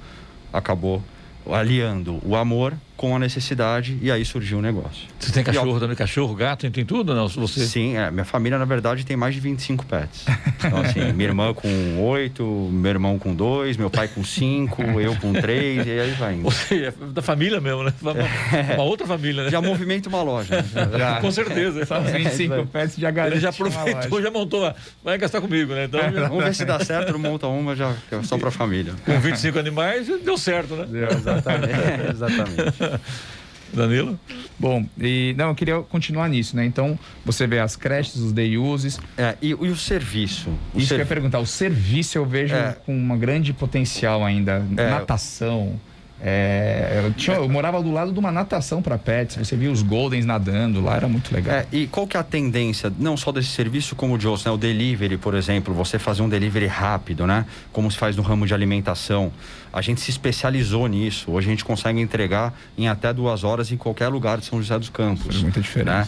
[0.54, 1.04] acabou
[1.46, 5.08] aliando o amor com a necessidade e aí surgiu o um negócio.
[5.20, 5.96] Você tem cachorro também?
[5.96, 7.14] Cachorro, gato, tem tudo?
[7.14, 7.30] Não?
[7.30, 7.66] Você...
[7.66, 10.26] Sim, é, minha família na verdade tem mais de 25 pets.
[10.58, 11.70] Então assim, minha irmã com
[12.10, 16.34] oito, meu irmão com dois, meu pai com cinco, eu com três e aí vai
[16.34, 16.44] indo.
[16.44, 17.94] Você é da família mesmo, né?
[18.02, 18.74] Uma, é.
[18.74, 19.52] uma outra família, né?
[19.52, 20.56] Já movimenta uma loja.
[20.56, 20.64] Né?
[20.98, 21.22] Já.
[21.22, 21.86] com certeza.
[21.86, 25.86] Só 25 é, pets já garante Ele já aproveitou, já montou, vai gastar comigo, né?
[25.86, 26.28] Então, já...
[26.28, 28.94] Vamos ver se dá certo, monta uma já só pra família.
[29.06, 30.86] Com 25 animais, deu certo, né?
[30.90, 32.12] Deu, exatamente.
[32.12, 32.87] exatamente.
[33.74, 34.18] Danilo?
[34.58, 36.66] Bom, e não, eu queria continuar nisso, né?
[36.66, 39.00] Então, você vê as creches, os day uses.
[39.18, 40.50] É, e, e o serviço?
[40.74, 41.40] O Isso que eu ia perguntar.
[41.40, 42.76] O serviço eu vejo é.
[42.86, 44.66] com um grande potencial ainda.
[44.76, 44.90] É.
[44.90, 45.80] Natação.
[46.20, 49.38] É, eu, tinha, eu, morava do lado de uma natação para pets.
[49.38, 51.56] Você via os Goldens nadando lá, era muito legal.
[51.56, 54.46] É, e qual que é a tendência, não só desse serviço como o de outros,
[54.46, 54.52] né?
[54.52, 57.46] O delivery, por exemplo, você fazer um delivery rápido, né?
[57.72, 59.32] Como se faz no ramo de alimentação.
[59.72, 61.32] A gente se especializou nisso.
[61.32, 64.78] Hoje a gente consegue entregar em até duas horas em qualquer lugar de São José
[64.80, 65.28] dos Campos.
[65.28, 66.00] Faz muita diferença.
[66.00, 66.08] Né?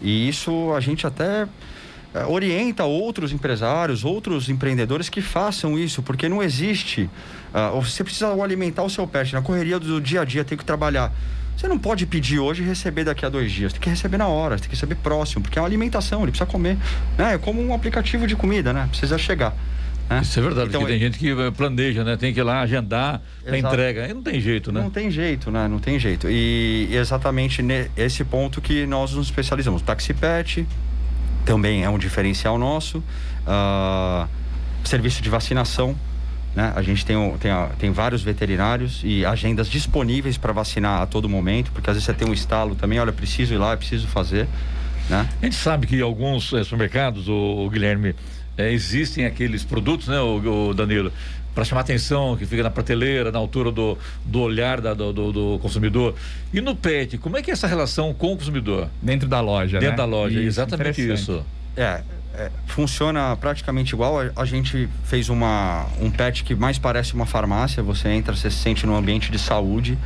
[0.00, 1.46] E isso a gente até
[2.28, 7.08] orienta outros empresários, outros empreendedores que façam isso, porque não existe.
[7.54, 10.64] Uh, você precisa alimentar o seu pet na correria do dia a dia, tem que
[10.64, 11.12] trabalhar.
[11.56, 13.72] Você não pode pedir hoje e receber daqui a dois dias.
[13.72, 16.50] Tem que receber na hora, tem que receber próximo, porque é uma alimentação, ele precisa
[16.50, 16.78] comer.
[17.18, 17.34] Né?
[17.34, 18.88] É como um aplicativo de comida, né?
[18.88, 19.54] Precisa chegar.
[20.08, 20.20] Né?
[20.22, 22.16] Isso é verdade, então, porque tem gente que planeja, né?
[22.16, 24.04] Tem que ir lá agendar a entrega.
[24.04, 24.80] Aí não tem jeito, né?
[24.80, 25.68] Não tem jeito, né?
[25.68, 26.28] Não tem jeito.
[26.30, 29.82] E exatamente nesse ponto que nós nos especializamos.
[29.82, 30.66] Taxi Pet,
[31.44, 32.98] também é um diferencial nosso.
[32.98, 34.28] Uh,
[34.84, 35.96] serviço de vacinação.
[36.54, 36.72] Né?
[36.74, 41.70] A gente tem, tem, tem vários veterinários e agendas disponíveis para vacinar a todo momento,
[41.72, 44.48] porque às vezes você tem um estalo também, olha, preciso ir lá, preciso fazer.
[45.08, 45.28] Né?
[45.40, 48.14] A gente sabe que alguns é, supermercados, o, o Guilherme,
[48.58, 51.12] é, existem aqueles produtos, né, o, o Danilo,
[51.60, 55.30] para chamar atenção, que fica na prateleira, na altura do, do olhar da, do, do,
[55.30, 56.14] do, consumidor.
[56.54, 58.88] E no PET, como é que é essa relação com o consumidor?
[59.02, 59.96] Dentro da loja, Dentro né?
[59.98, 61.44] da loja, isso, exatamente isso.
[61.76, 62.02] É,
[62.34, 64.20] é, funciona praticamente igual.
[64.20, 67.82] A, a, gente fez uma, um PET que mais parece uma farmácia.
[67.82, 69.98] Você entra, você se sente num ambiente de saúde,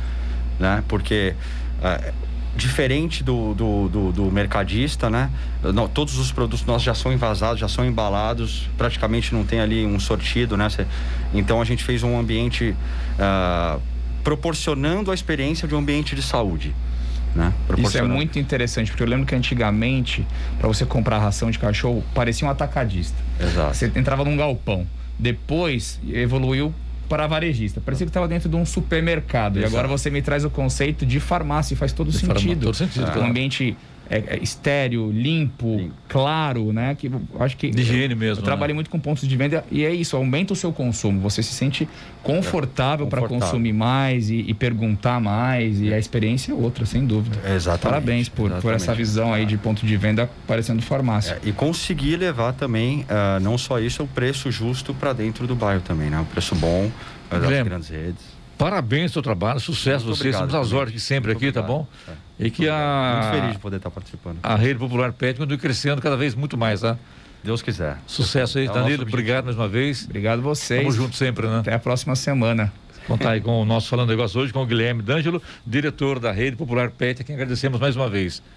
[0.59, 0.83] né?
[0.89, 1.35] Porque
[1.81, 2.13] é,
[2.55, 5.29] diferente do, do, do, do mercadista, né?
[5.73, 9.85] Não, todos os produtos nossos já são envasados, já são embalados, praticamente não tem ali
[9.85, 10.69] um sortido, né?
[10.69, 10.85] Cê,
[11.33, 12.75] então a gente fez um ambiente
[13.19, 13.81] uh,
[14.23, 16.73] proporcionando a experiência de um ambiente de saúde.
[17.35, 17.53] Né?
[17.77, 20.25] Isso é muito interessante, porque eu lembro que antigamente,
[20.57, 23.17] para você comprar ração de cachorro, parecia um atacadista.
[23.39, 23.75] Exato.
[23.75, 24.87] Você entrava num galpão.
[25.19, 26.73] Depois evoluiu
[27.07, 27.81] para varejista.
[27.81, 29.57] Parecia que estava dentro de um supermercado.
[29.57, 29.73] Exato.
[29.73, 32.61] E agora você me traz o conceito de farmácia e faz todo de sentido.
[32.61, 33.05] Todo sentido.
[33.05, 33.19] É.
[33.19, 33.75] Um ambiente
[34.09, 35.91] é, é, estéreo, limpo, Sim.
[36.07, 36.95] claro, né?
[36.95, 38.41] Que acho que de higiene mesmo.
[38.41, 38.75] Eu trabalhei né?
[38.75, 41.19] muito com pontos de venda e é isso, aumenta o seu consumo.
[41.21, 41.87] Você se sente
[42.21, 47.05] confortável, é, para consumir mais e, e, perguntar mais e a experiência é outra, sem
[47.05, 47.37] dúvida.
[47.49, 47.83] Exatamente.
[47.83, 48.61] Parabéns por, Exatamente.
[48.61, 51.39] por essa visão aí de ponto de venda parecendo farmácia.
[51.43, 55.55] É, e conseguir levar também, uh, não só isso, o preço justo para dentro do
[55.55, 56.19] bairro também, né?
[56.19, 56.91] O preço bom
[57.29, 58.35] das grandes redes.
[58.57, 61.87] Parabéns pelo trabalho, sucesso Muito vocês, obrigado, estamos às ordens sempre Muito aqui, tá obrigado.
[62.05, 62.21] tá bom?
[62.39, 63.19] E que a.
[63.21, 64.39] Muito feliz de poder estar participando.
[64.43, 66.97] A rede popular PET continue crescendo cada vez muito mais, tá?
[67.43, 67.97] Deus quiser.
[68.07, 69.03] Sucesso aí, é Danilo.
[69.03, 70.05] Obrigado mais uma vez.
[70.05, 70.81] Obrigado a vocês.
[70.81, 71.59] Tamo junto sempre, né?
[71.59, 72.73] Até a próxima semana.
[73.07, 76.55] Contar aí com o nosso Falando Negócio hoje, com o Guilherme D'Angelo, diretor da Rede
[76.55, 78.41] Popular PET, a quem agradecemos mais uma vez.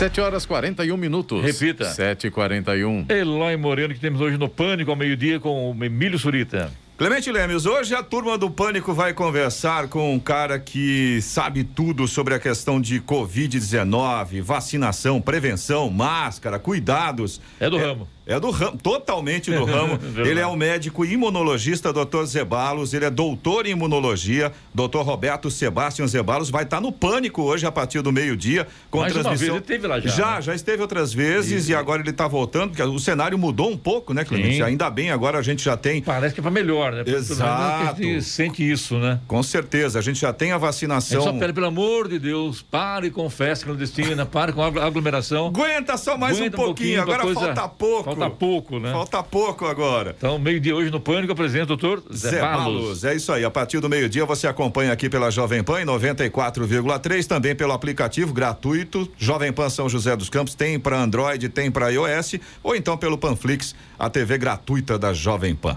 [0.00, 1.44] 7 horas 41 minutos.
[1.44, 1.84] Repita.
[1.84, 6.18] 7 e 41 Eloy Moreno, que temos hoje no Pânico ao meio-dia com o Emílio
[6.18, 6.72] Surita.
[7.00, 12.06] Clemente Lemes, hoje a turma do Pânico vai conversar com um cara que sabe tudo
[12.06, 17.40] sobre a questão de Covid-19, vacinação, prevenção, máscara, cuidados.
[17.58, 18.06] É do é, ramo.
[18.26, 19.98] É do ramo, totalmente do ramo.
[20.24, 26.06] ele é o médico imunologista, doutor Zebalos, ele é doutor em imunologia, doutor Roberto Sebastião
[26.06, 29.32] Zebalos, vai estar tá no pânico hoje a partir do meio-dia com Mais transmissão.
[29.32, 30.10] Uma vez, ele esteve lá já.
[30.10, 30.42] Já, né?
[30.42, 31.72] já esteve outras vezes Isso.
[31.72, 34.56] e agora ele está voltando, porque o cenário mudou um pouco, né, Clemente?
[34.56, 34.62] Sim.
[34.62, 36.00] Ainda bem, agora a gente já tem.
[36.00, 37.04] Parece que é para melhor, né?
[37.06, 37.90] Exato.
[37.90, 39.20] A gente sente isso, né?
[39.26, 41.20] Com certeza, a gente já tem a vacinação.
[41.20, 45.46] A só pede, pelo amor de Deus, pare com festa clandestina, pare com aglomeração.
[45.46, 47.40] Aguenta só mais Aguenta um pouquinho, um pouquinho agora coisa...
[47.40, 48.04] falta pouco.
[48.04, 48.92] Falta pouco, né?
[48.92, 50.14] Falta pouco agora.
[50.16, 53.04] Então, meio-dia hoje no Pânico, apresenta o doutor Zé, Zé Balos.
[53.04, 53.44] É isso aí.
[53.44, 58.32] A partir do meio-dia você acompanha aqui pela Jovem Pan em 94,3, também pelo aplicativo
[58.32, 62.96] gratuito Jovem Pan São José dos Campos, tem para Android, tem para iOS, ou então
[62.96, 65.76] pelo Panflix, a TV gratuita da Jovem Pan.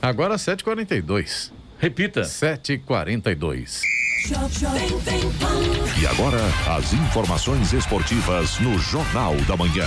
[0.00, 1.50] Agora 7h42.
[1.78, 2.22] Repita.
[2.22, 3.82] 7h42.
[6.00, 6.40] E agora,
[6.76, 9.86] as informações esportivas no Jornal da Manhã.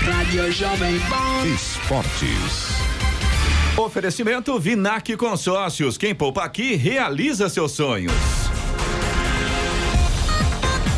[0.00, 1.46] Rádio Jovem Pan.
[1.46, 2.78] Esportes.
[3.76, 5.96] Oferecimento Vinac Consórcios.
[5.96, 8.12] Quem poupa aqui realiza seus sonhos.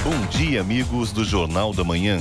[0.03, 2.19] Bom dia, amigos do Jornal da Manhã.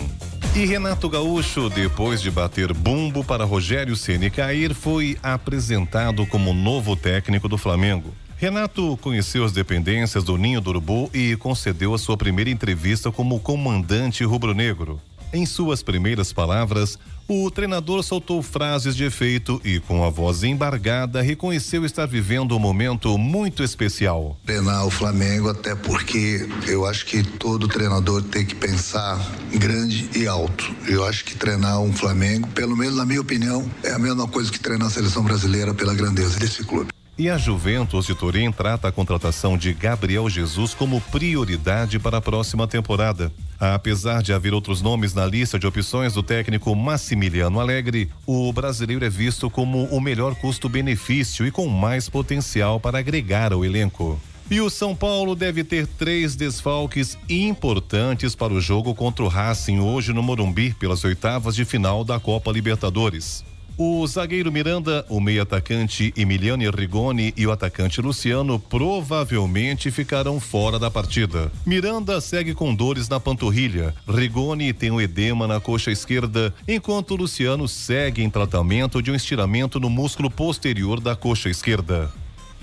[0.56, 6.96] E Renato Gaúcho, depois de bater bumbo para Rogério Ceni cair, foi apresentado como novo
[6.96, 8.14] técnico do Flamengo.
[8.36, 13.40] Renato conheceu as dependências do Ninho do Urubu e concedeu a sua primeira entrevista como
[13.40, 15.00] comandante rubro-negro.
[15.32, 16.98] Em suas primeiras palavras,
[17.30, 22.60] o treinador soltou frases de efeito e, com a voz embargada, reconheceu estar vivendo um
[22.60, 24.36] momento muito especial.
[24.44, 29.20] Treinar o Flamengo, até porque eu acho que todo treinador tem que pensar
[29.54, 30.74] grande e alto.
[30.88, 34.52] Eu acho que treinar um Flamengo, pelo menos na minha opinião, é a mesma coisa
[34.52, 36.90] que treinar a seleção brasileira pela grandeza desse clube.
[37.20, 42.22] E a Juventus de Turim trata a contratação de Gabriel Jesus como prioridade para a
[42.22, 43.30] próxima temporada.
[43.60, 49.04] Apesar de haver outros nomes na lista de opções do técnico Massimiliano Alegre, o brasileiro
[49.04, 54.18] é visto como o melhor custo-benefício e com mais potencial para agregar ao elenco.
[54.50, 59.80] E o São Paulo deve ter três desfalques importantes para o jogo contra o Racing
[59.80, 63.44] hoje no Morumbi pelas oitavas de final da Copa Libertadores.
[63.82, 70.92] O zagueiro Miranda, o meio-atacante Emiliano Rigoni e o atacante Luciano provavelmente ficarão fora da
[70.92, 71.50] partida.
[71.66, 73.96] Miranda segue com dores na panturrilha.
[74.06, 79.80] Rigoni tem um edema na coxa esquerda, enquanto Luciano segue em tratamento de um estiramento
[79.80, 82.12] no músculo posterior da coxa esquerda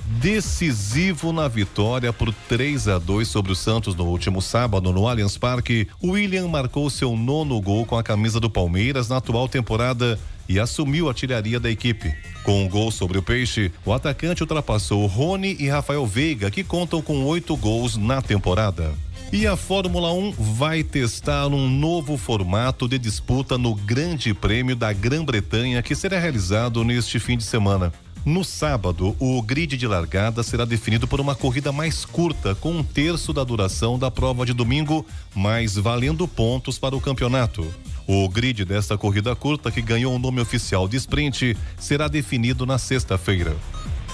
[0.06, 5.36] decisivo na vitória por 3 a 2 sobre o Santos no último sábado no Allianz
[5.36, 5.88] Parque.
[6.02, 11.06] William marcou seu nono gol com a camisa do Palmeiras na atual temporada e assumiu
[11.06, 12.14] a artilharia da equipe.
[12.44, 17.02] Com um gol sobre o Peixe, o atacante ultrapassou Rony e Rafael Veiga, que contam
[17.02, 18.94] com oito gols na temporada.
[19.32, 24.92] E a Fórmula 1 vai testar um novo formato de disputa no Grande Prêmio da
[24.92, 27.92] Grã-Bretanha, que será realizado neste fim de semana.
[28.26, 32.82] No sábado, o grid de largada será definido por uma corrida mais curta, com um
[32.82, 37.64] terço da duração da prova de domingo, mas valendo pontos para o campeonato.
[38.04, 42.78] O grid desta corrida curta, que ganhou o nome oficial de sprint, será definido na
[42.78, 43.54] sexta-feira.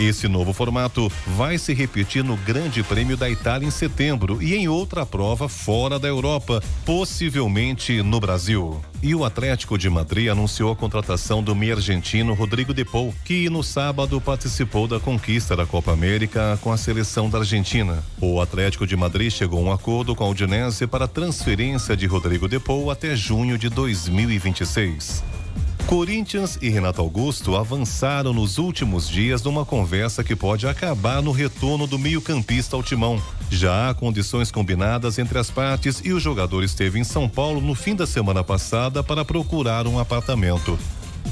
[0.01, 4.69] Esse novo formato vai se repetir no Grande Prêmio da Itália em setembro e em
[4.69, 8.81] outra prova fora da Europa, possivelmente no Brasil.
[9.03, 13.51] E o Atlético de Madrid anunciou a contratação do meio argentino Rodrigo De Paul, que
[13.51, 18.03] no sábado participou da conquista da Copa América com a seleção da Argentina.
[18.21, 22.49] O Atlético de Madrid chegou a um acordo com a Udinese para transferência de Rodrigo
[22.49, 25.42] De Paul até junho de 2026.
[25.87, 31.87] Corinthians e Renato Augusto avançaram nos últimos dias numa conversa que pode acabar no retorno
[31.87, 33.21] do meio-campista ao timão.
[33.51, 37.75] Já há condições combinadas entre as partes e o jogador esteve em São Paulo no
[37.75, 40.79] fim da semana passada para procurar um apartamento.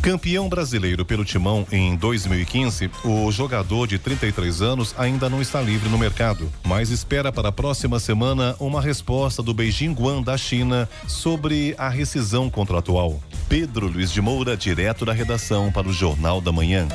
[0.02, 5.88] Campeão brasileiro pelo Timão em 2015, o jogador de 33 anos ainda não está livre
[5.88, 10.88] no mercado, mas espera para a próxima semana uma resposta do Beijing Guan da China
[11.06, 13.20] sobre a rescisão contratual.
[13.48, 16.88] Pedro Luiz de Moura, direto da redação para o Jornal da Manhã.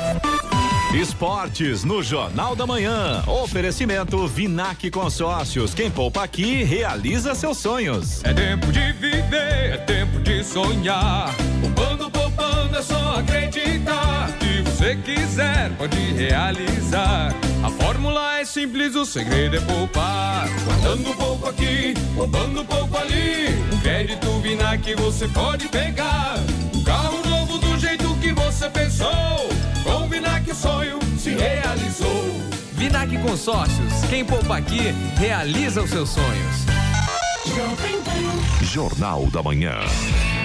[0.93, 3.21] Esportes no Jornal da Manhã.
[3.27, 5.73] Oferecimento Vinac Consórcios.
[5.73, 8.23] Quem poupa aqui realiza seus sonhos.
[8.23, 11.35] É tempo de viver, é tempo de sonhar.
[11.59, 12.04] Poupando, poupando,
[16.15, 17.33] realizar.
[17.63, 20.47] A fórmula é simples, o segredo é poupar.
[20.65, 23.49] Guardando um pouco aqui, poupando um pouco ali.
[23.73, 26.35] Um crédito Vinac você pode pegar.
[26.73, 29.09] Um carro novo do jeito que você pensou.
[29.83, 32.25] Com o Vinac o sonho se realizou.
[32.73, 36.65] Vinac Consórcios, quem poupa aqui, realiza os seus sonhos.
[38.61, 39.79] Jornal da Manhã.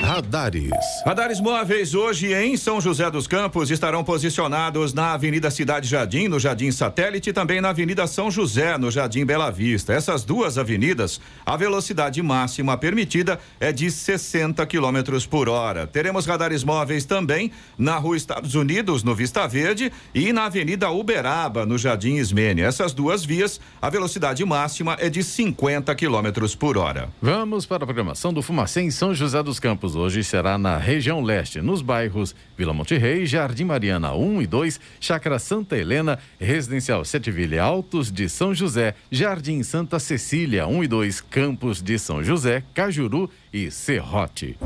[0.02, 0.70] Radares.
[1.04, 6.40] Radares móveis hoje em São José dos Campos estarão posicionados na Avenida Cidade Jardim, no
[6.40, 9.92] Jardim Satélite, e também na Avenida São José, no Jardim Bela Vista.
[9.92, 15.86] Essas duas avenidas, a velocidade máxima permitida é de 60 km por hora.
[15.86, 21.66] Teremos radares móveis também na Rua Estados Unidos, no Vista Verde, e na Avenida Uberaba,
[21.66, 22.66] no Jardim Ismênia.
[22.66, 27.10] Essas duas vias, a velocidade máxima é de 50 km por hora.
[27.20, 29.89] Vamos para a programação do Fumacê em São José dos Campos.
[29.94, 34.80] Hoje será na região leste, nos bairros Vila Monte Rei, Jardim Mariana 1 e 2,
[35.00, 40.88] Chácara Santa Helena, Residencial Sete Vila Altos de São José, Jardim Santa Cecília 1 e
[40.88, 44.56] 2, Campos de São José, Cajuru e Serrote.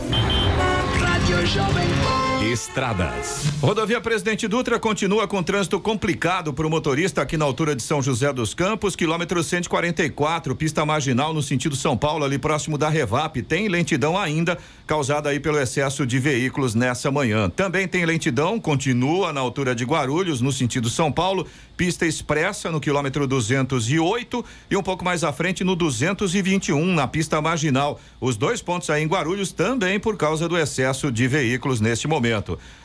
[0.99, 2.34] Rádio Jovem Pan.
[2.45, 3.47] Estradas.
[3.63, 8.03] Rodovia Presidente Dutra continua com trânsito complicado para o motorista aqui na altura de São
[8.03, 13.41] José dos Campos, quilômetro 144, pista marginal no sentido São Paulo, ali próximo da Revap.
[13.41, 17.49] Tem lentidão ainda, causada aí pelo excesso de veículos nessa manhã.
[17.49, 21.47] Também tem lentidão, continua na altura de Guarulhos, no sentido São Paulo,
[21.79, 27.41] pista expressa no quilômetro 208 e um pouco mais à frente no 221 na pista
[27.41, 27.99] marginal.
[28.21, 32.34] Os dois pontos aí em Guarulhos também por causa do excesso de veículos neste momento.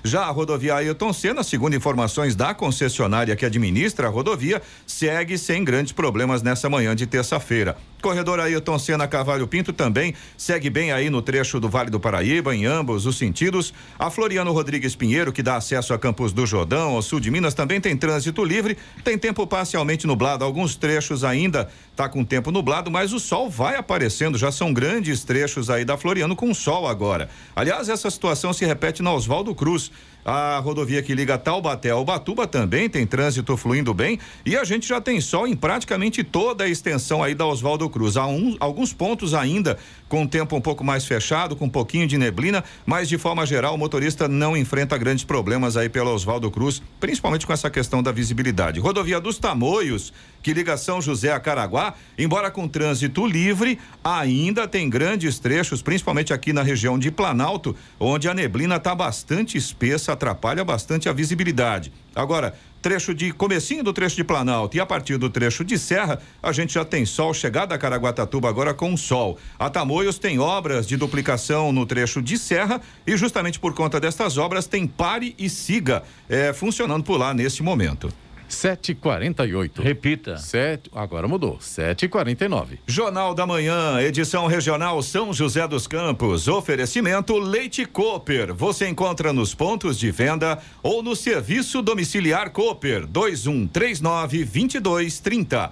[0.03, 5.63] Já a rodovia Ailton Senna, segundo informações da concessionária que administra a rodovia, segue sem
[5.63, 7.77] grandes problemas nessa manhã de terça-feira.
[8.01, 12.55] Corredor Ailton Senna Cavalho Pinto também segue bem aí no trecho do Vale do Paraíba,
[12.55, 13.73] em ambos os sentidos.
[13.97, 17.53] A Floriano Rodrigues Pinheiro, que dá acesso a Campos do Jordão, ao sul de Minas,
[17.53, 18.77] também tem trânsito livre.
[19.03, 20.45] Tem tempo parcialmente nublado.
[20.45, 24.37] Alguns trechos ainda tá com tempo nublado, mas o sol vai aparecendo.
[24.37, 27.29] Já são grandes trechos aí da Floriano com sol agora.
[27.55, 29.91] Aliás, essa situação se repete na Oswaldo Cruz.
[30.23, 34.87] A rodovia que liga Taubaté ao Batuba também tem trânsito fluindo bem e a gente
[34.87, 38.17] já tem sol em praticamente toda a extensão aí da Oswaldo Cruz.
[38.17, 39.77] Há um, alguns pontos ainda
[40.09, 43.45] com o tempo um pouco mais fechado, com um pouquinho de neblina, mas de forma
[43.45, 48.03] geral o motorista não enfrenta grandes problemas aí pela Oswaldo Cruz, principalmente com essa questão
[48.03, 48.79] da visibilidade.
[48.79, 50.11] Rodovia dos Tamoios,
[50.41, 56.33] que liga São José a Caraguá, embora com trânsito livre, ainda tem grandes trechos, principalmente
[56.33, 61.91] aqui na região de Planalto, onde a neblina está bastante espessa, atrapalha bastante a visibilidade.
[62.15, 66.19] Agora, trecho de comecinho do trecho de Planalto e a partir do trecho de Serra,
[66.41, 69.37] a gente já tem sol, chegada a Caraguatatuba agora com sol.
[69.57, 74.37] A Tamoios tem obras de duplicação no trecho de Serra e justamente por conta destas
[74.37, 78.11] obras tem pare e siga eh, funcionando por lá nesse momento.
[78.49, 79.81] 7h48.
[79.81, 80.37] Repita.
[80.37, 81.57] Sete, agora mudou.
[81.57, 82.79] 7h49.
[82.85, 86.47] Jornal da Manhã, edição regional São José dos Campos.
[86.47, 88.53] Oferecimento Leite Cooper.
[88.53, 95.71] Você encontra nos pontos de venda ou no serviço domiciliar Cooper 2139 2230.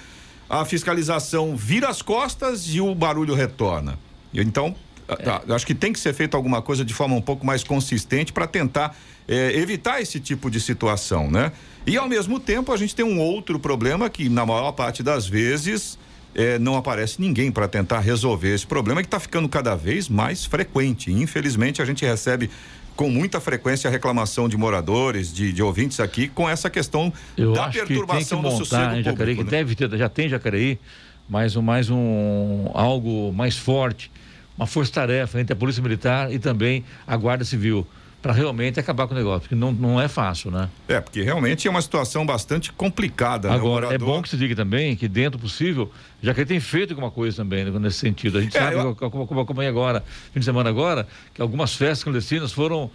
[0.49, 3.99] a fiscalização vira as costas e o barulho retorna.
[4.35, 4.75] Então,
[5.17, 8.33] tá, acho que tem que ser feito alguma coisa de forma um pouco mais consistente
[8.33, 8.97] para tentar
[9.29, 11.53] eh, evitar esse tipo de situação, né?
[11.87, 15.27] E ao mesmo tempo a gente tem um outro problema que na maior parte das
[15.27, 15.99] vezes
[16.35, 20.45] eh, não aparece ninguém para tentar resolver esse problema que está ficando cada vez mais
[20.45, 21.13] frequente.
[21.13, 22.51] Infelizmente a gente recebe
[22.97, 27.53] com muita frequência a reclamação de moradores, de, de ouvintes aqui com essa questão Eu
[27.53, 29.51] da acho que tem que perturbação do montar sossego em Jacareí, público.
[29.51, 29.65] que né?
[29.65, 30.79] deve ter, já tem Jacareí,
[31.29, 34.11] mas um, mais um algo mais forte,
[34.57, 37.87] uma força-tarefa entre a Polícia Militar e também a Guarda Civil,
[38.21, 40.69] para realmente acabar com o negócio, porque não, não é fácil, né?
[40.87, 43.49] É, porque realmente é uma situação bastante complicada.
[43.49, 43.55] né?
[43.57, 45.91] Agora, é morador- bom que se diga também que, dentro do possível,
[46.23, 48.39] Jacareí tem feito alguma coisa também né, nesse sentido.
[48.39, 51.75] A gente É, sabe, eu- como, como acompanha agora, fim de semana agora, que algumas
[51.75, 52.89] festas clandestinas foram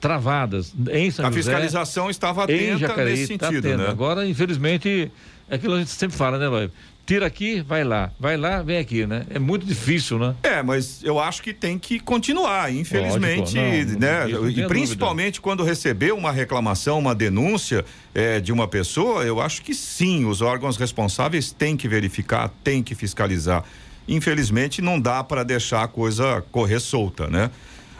[0.00, 1.42] travadas em São A José.
[1.42, 3.82] fiscalização estava atenta Jacareí, nesse tá sentido, tendo.
[3.82, 3.88] né?
[3.90, 5.10] Agora, infelizmente,
[5.48, 6.70] é aquilo que a gente sempre fala, né, Lóio?
[7.10, 8.12] Tira aqui, vai lá.
[8.20, 9.26] Vai lá, vem aqui, né?
[9.30, 10.32] É muito difícil, né?
[10.44, 14.28] É, mas eu acho que tem que continuar, infelizmente, Lógico, não, né?
[14.28, 17.84] não e principalmente quando receber uma reclamação, uma denúncia
[18.14, 22.80] eh, de uma pessoa, eu acho que sim, os órgãos responsáveis têm que verificar, têm
[22.80, 23.64] que fiscalizar.
[24.06, 27.50] Infelizmente, não dá para deixar a coisa correr solta, né?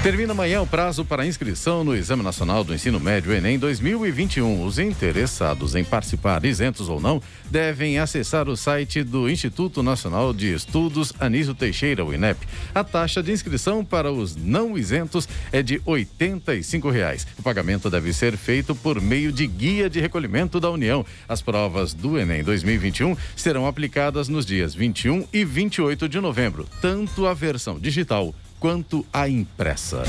[0.00, 4.64] Termina amanhã o prazo para inscrição no Exame Nacional do Ensino Médio Enem 2021.
[4.64, 7.20] Os interessados em participar, isentos ou não,
[7.50, 12.46] devem acessar o site do Instituto Nacional de Estudos Anísio Teixeira, o INEP.
[12.72, 17.26] A taxa de inscrição para os não isentos é de 85 reais.
[17.36, 21.04] O pagamento deve ser feito por meio de guia de recolhimento da União.
[21.28, 27.26] As provas do Enem 2021 serão aplicadas nos dias 21 e 28 de novembro, tanto
[27.26, 30.02] a versão digital quanto a impressa.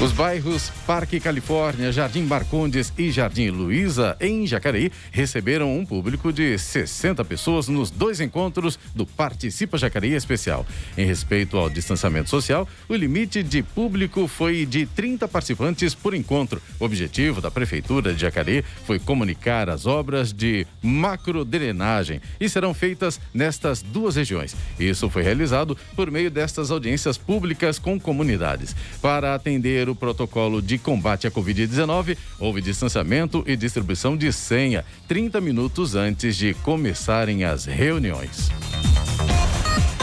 [0.00, 6.56] Os bairros Parque Califórnia, Jardim Marcondes e Jardim Luiza, em Jacareí, receberam um público de
[6.56, 10.64] 60 pessoas nos dois encontros do Participa Jacareí Especial.
[10.96, 16.62] Em respeito ao distanciamento social, o limite de público foi de 30 participantes por encontro.
[16.78, 23.20] O objetivo da Prefeitura de Jacareí foi comunicar as obras de macrodrenagem e serão feitas
[23.34, 24.54] nestas duas regiões.
[24.78, 28.76] Isso foi realizado por meio destas audiências públicas com comunidades.
[29.02, 35.40] Para atender o protocolo de combate à Covid-19, houve distanciamento e distribuição de senha 30
[35.40, 38.50] minutos antes de começarem as reuniões.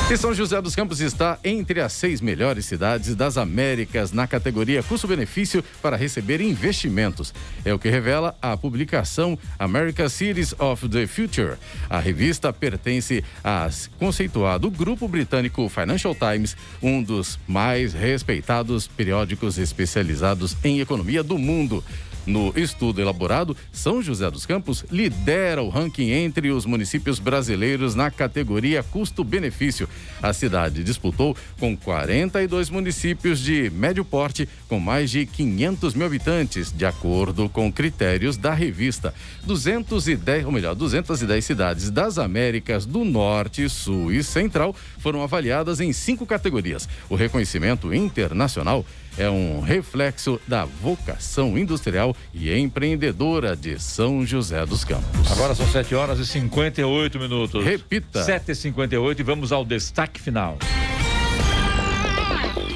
[0.08, 4.84] E São José dos Campos está entre as seis melhores cidades das Américas na categoria
[4.84, 7.34] custo-benefício para receber investimentos.
[7.66, 11.56] É o que revela a publicação America Cities of the Future.
[11.90, 20.56] A revista pertence ao conceituado grupo britânico Financial Times, um dos mais respeitados periódicos especializados
[20.64, 21.84] em economia do mundo.
[22.26, 28.10] No estudo elaborado, São José dos Campos lidera o ranking entre os municípios brasileiros na
[28.10, 29.88] categoria custo-benefício.
[30.22, 36.72] A cidade disputou com 42 municípios de médio porte, com mais de 500 mil habitantes,
[36.72, 39.14] de acordo com critérios da revista.
[39.44, 45.94] 210, ou melhor, 210 cidades das Américas do Norte, Sul e Central foram avaliadas em
[45.94, 46.90] cinco categorias.
[47.10, 48.84] O reconhecimento internacional
[49.18, 55.32] é um reflexo da vocação industrial e empreendedora de São José dos Campos.
[55.32, 57.64] Agora são 7 horas e 58 minutos.
[57.64, 58.26] Repita.
[58.26, 60.58] 7h58 e vamos ao destaque final.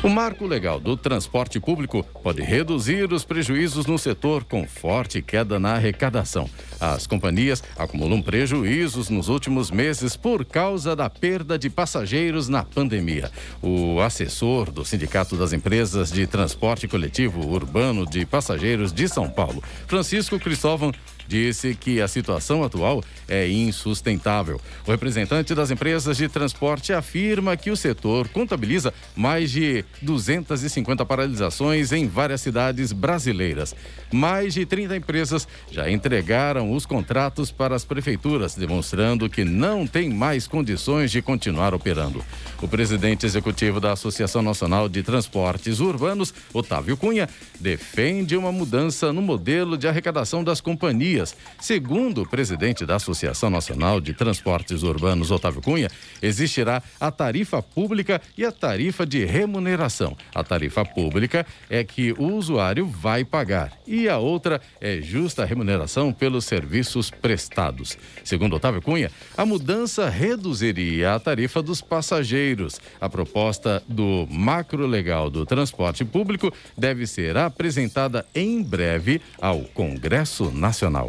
[0.02, 5.60] O marco legal do transporte público pode reduzir os prejuízos no setor com forte queda
[5.60, 6.50] na arrecadação.
[6.80, 13.30] As companhias acumulam prejuízos nos últimos meses por causa da perda de passageiros na pandemia.
[13.62, 19.62] O assessor do Sindicato das Empresas de Transporte Coletivo Urbano de Passageiros de São Paulo,
[19.86, 20.94] Francisco Cristóvão,
[21.30, 24.60] disse que a situação atual é insustentável.
[24.86, 31.92] O representante das empresas de transporte afirma que o setor contabiliza mais de 250 paralisações
[31.92, 33.76] em várias cidades brasileiras.
[34.12, 40.10] Mais de 30 empresas já entregaram os contratos para as prefeituras, demonstrando que não tem
[40.10, 42.24] mais condições de continuar operando.
[42.60, 49.22] O presidente executivo da Associação Nacional de Transportes Urbanos, Otávio Cunha, defende uma mudança no
[49.22, 51.19] modelo de arrecadação das companhias.
[51.60, 55.90] Segundo o presidente da Associação Nacional de Transportes Urbanos, Otávio Cunha,
[56.22, 60.16] existirá a tarifa pública e a tarifa de remuneração.
[60.34, 66.14] A tarifa pública é que o usuário vai pagar e a outra é justa remuneração
[66.14, 67.98] pelos serviços prestados.
[68.24, 72.80] Segundo Otávio Cunha, a mudança reduziria a tarifa dos passageiros.
[73.00, 80.52] A proposta do macro legal do transporte público deve ser apresentada em breve ao Congresso
[80.52, 81.09] Nacional.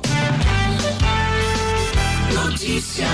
[2.33, 3.07] Notícia.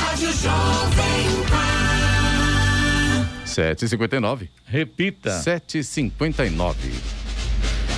[0.00, 1.68] Rádio Jovem Pan.
[3.46, 4.48] 7h59.
[4.66, 5.30] Repita.
[5.40, 6.74] 7h59.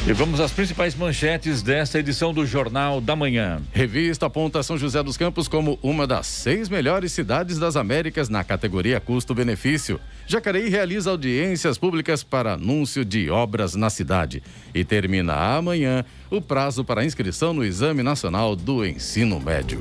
[0.06, 3.60] E vamos às principais manchetes desta edição do Jornal da Manhã.
[3.70, 8.42] Revista aponta São José dos Campos como uma das seis melhores cidades das Américas na
[8.42, 10.00] categoria custo-benefício.
[10.30, 14.40] Jacareí realiza audiências públicas para anúncio de obras na cidade.
[14.72, 19.80] E termina amanhã o prazo para inscrição no Exame Nacional do Ensino Médio.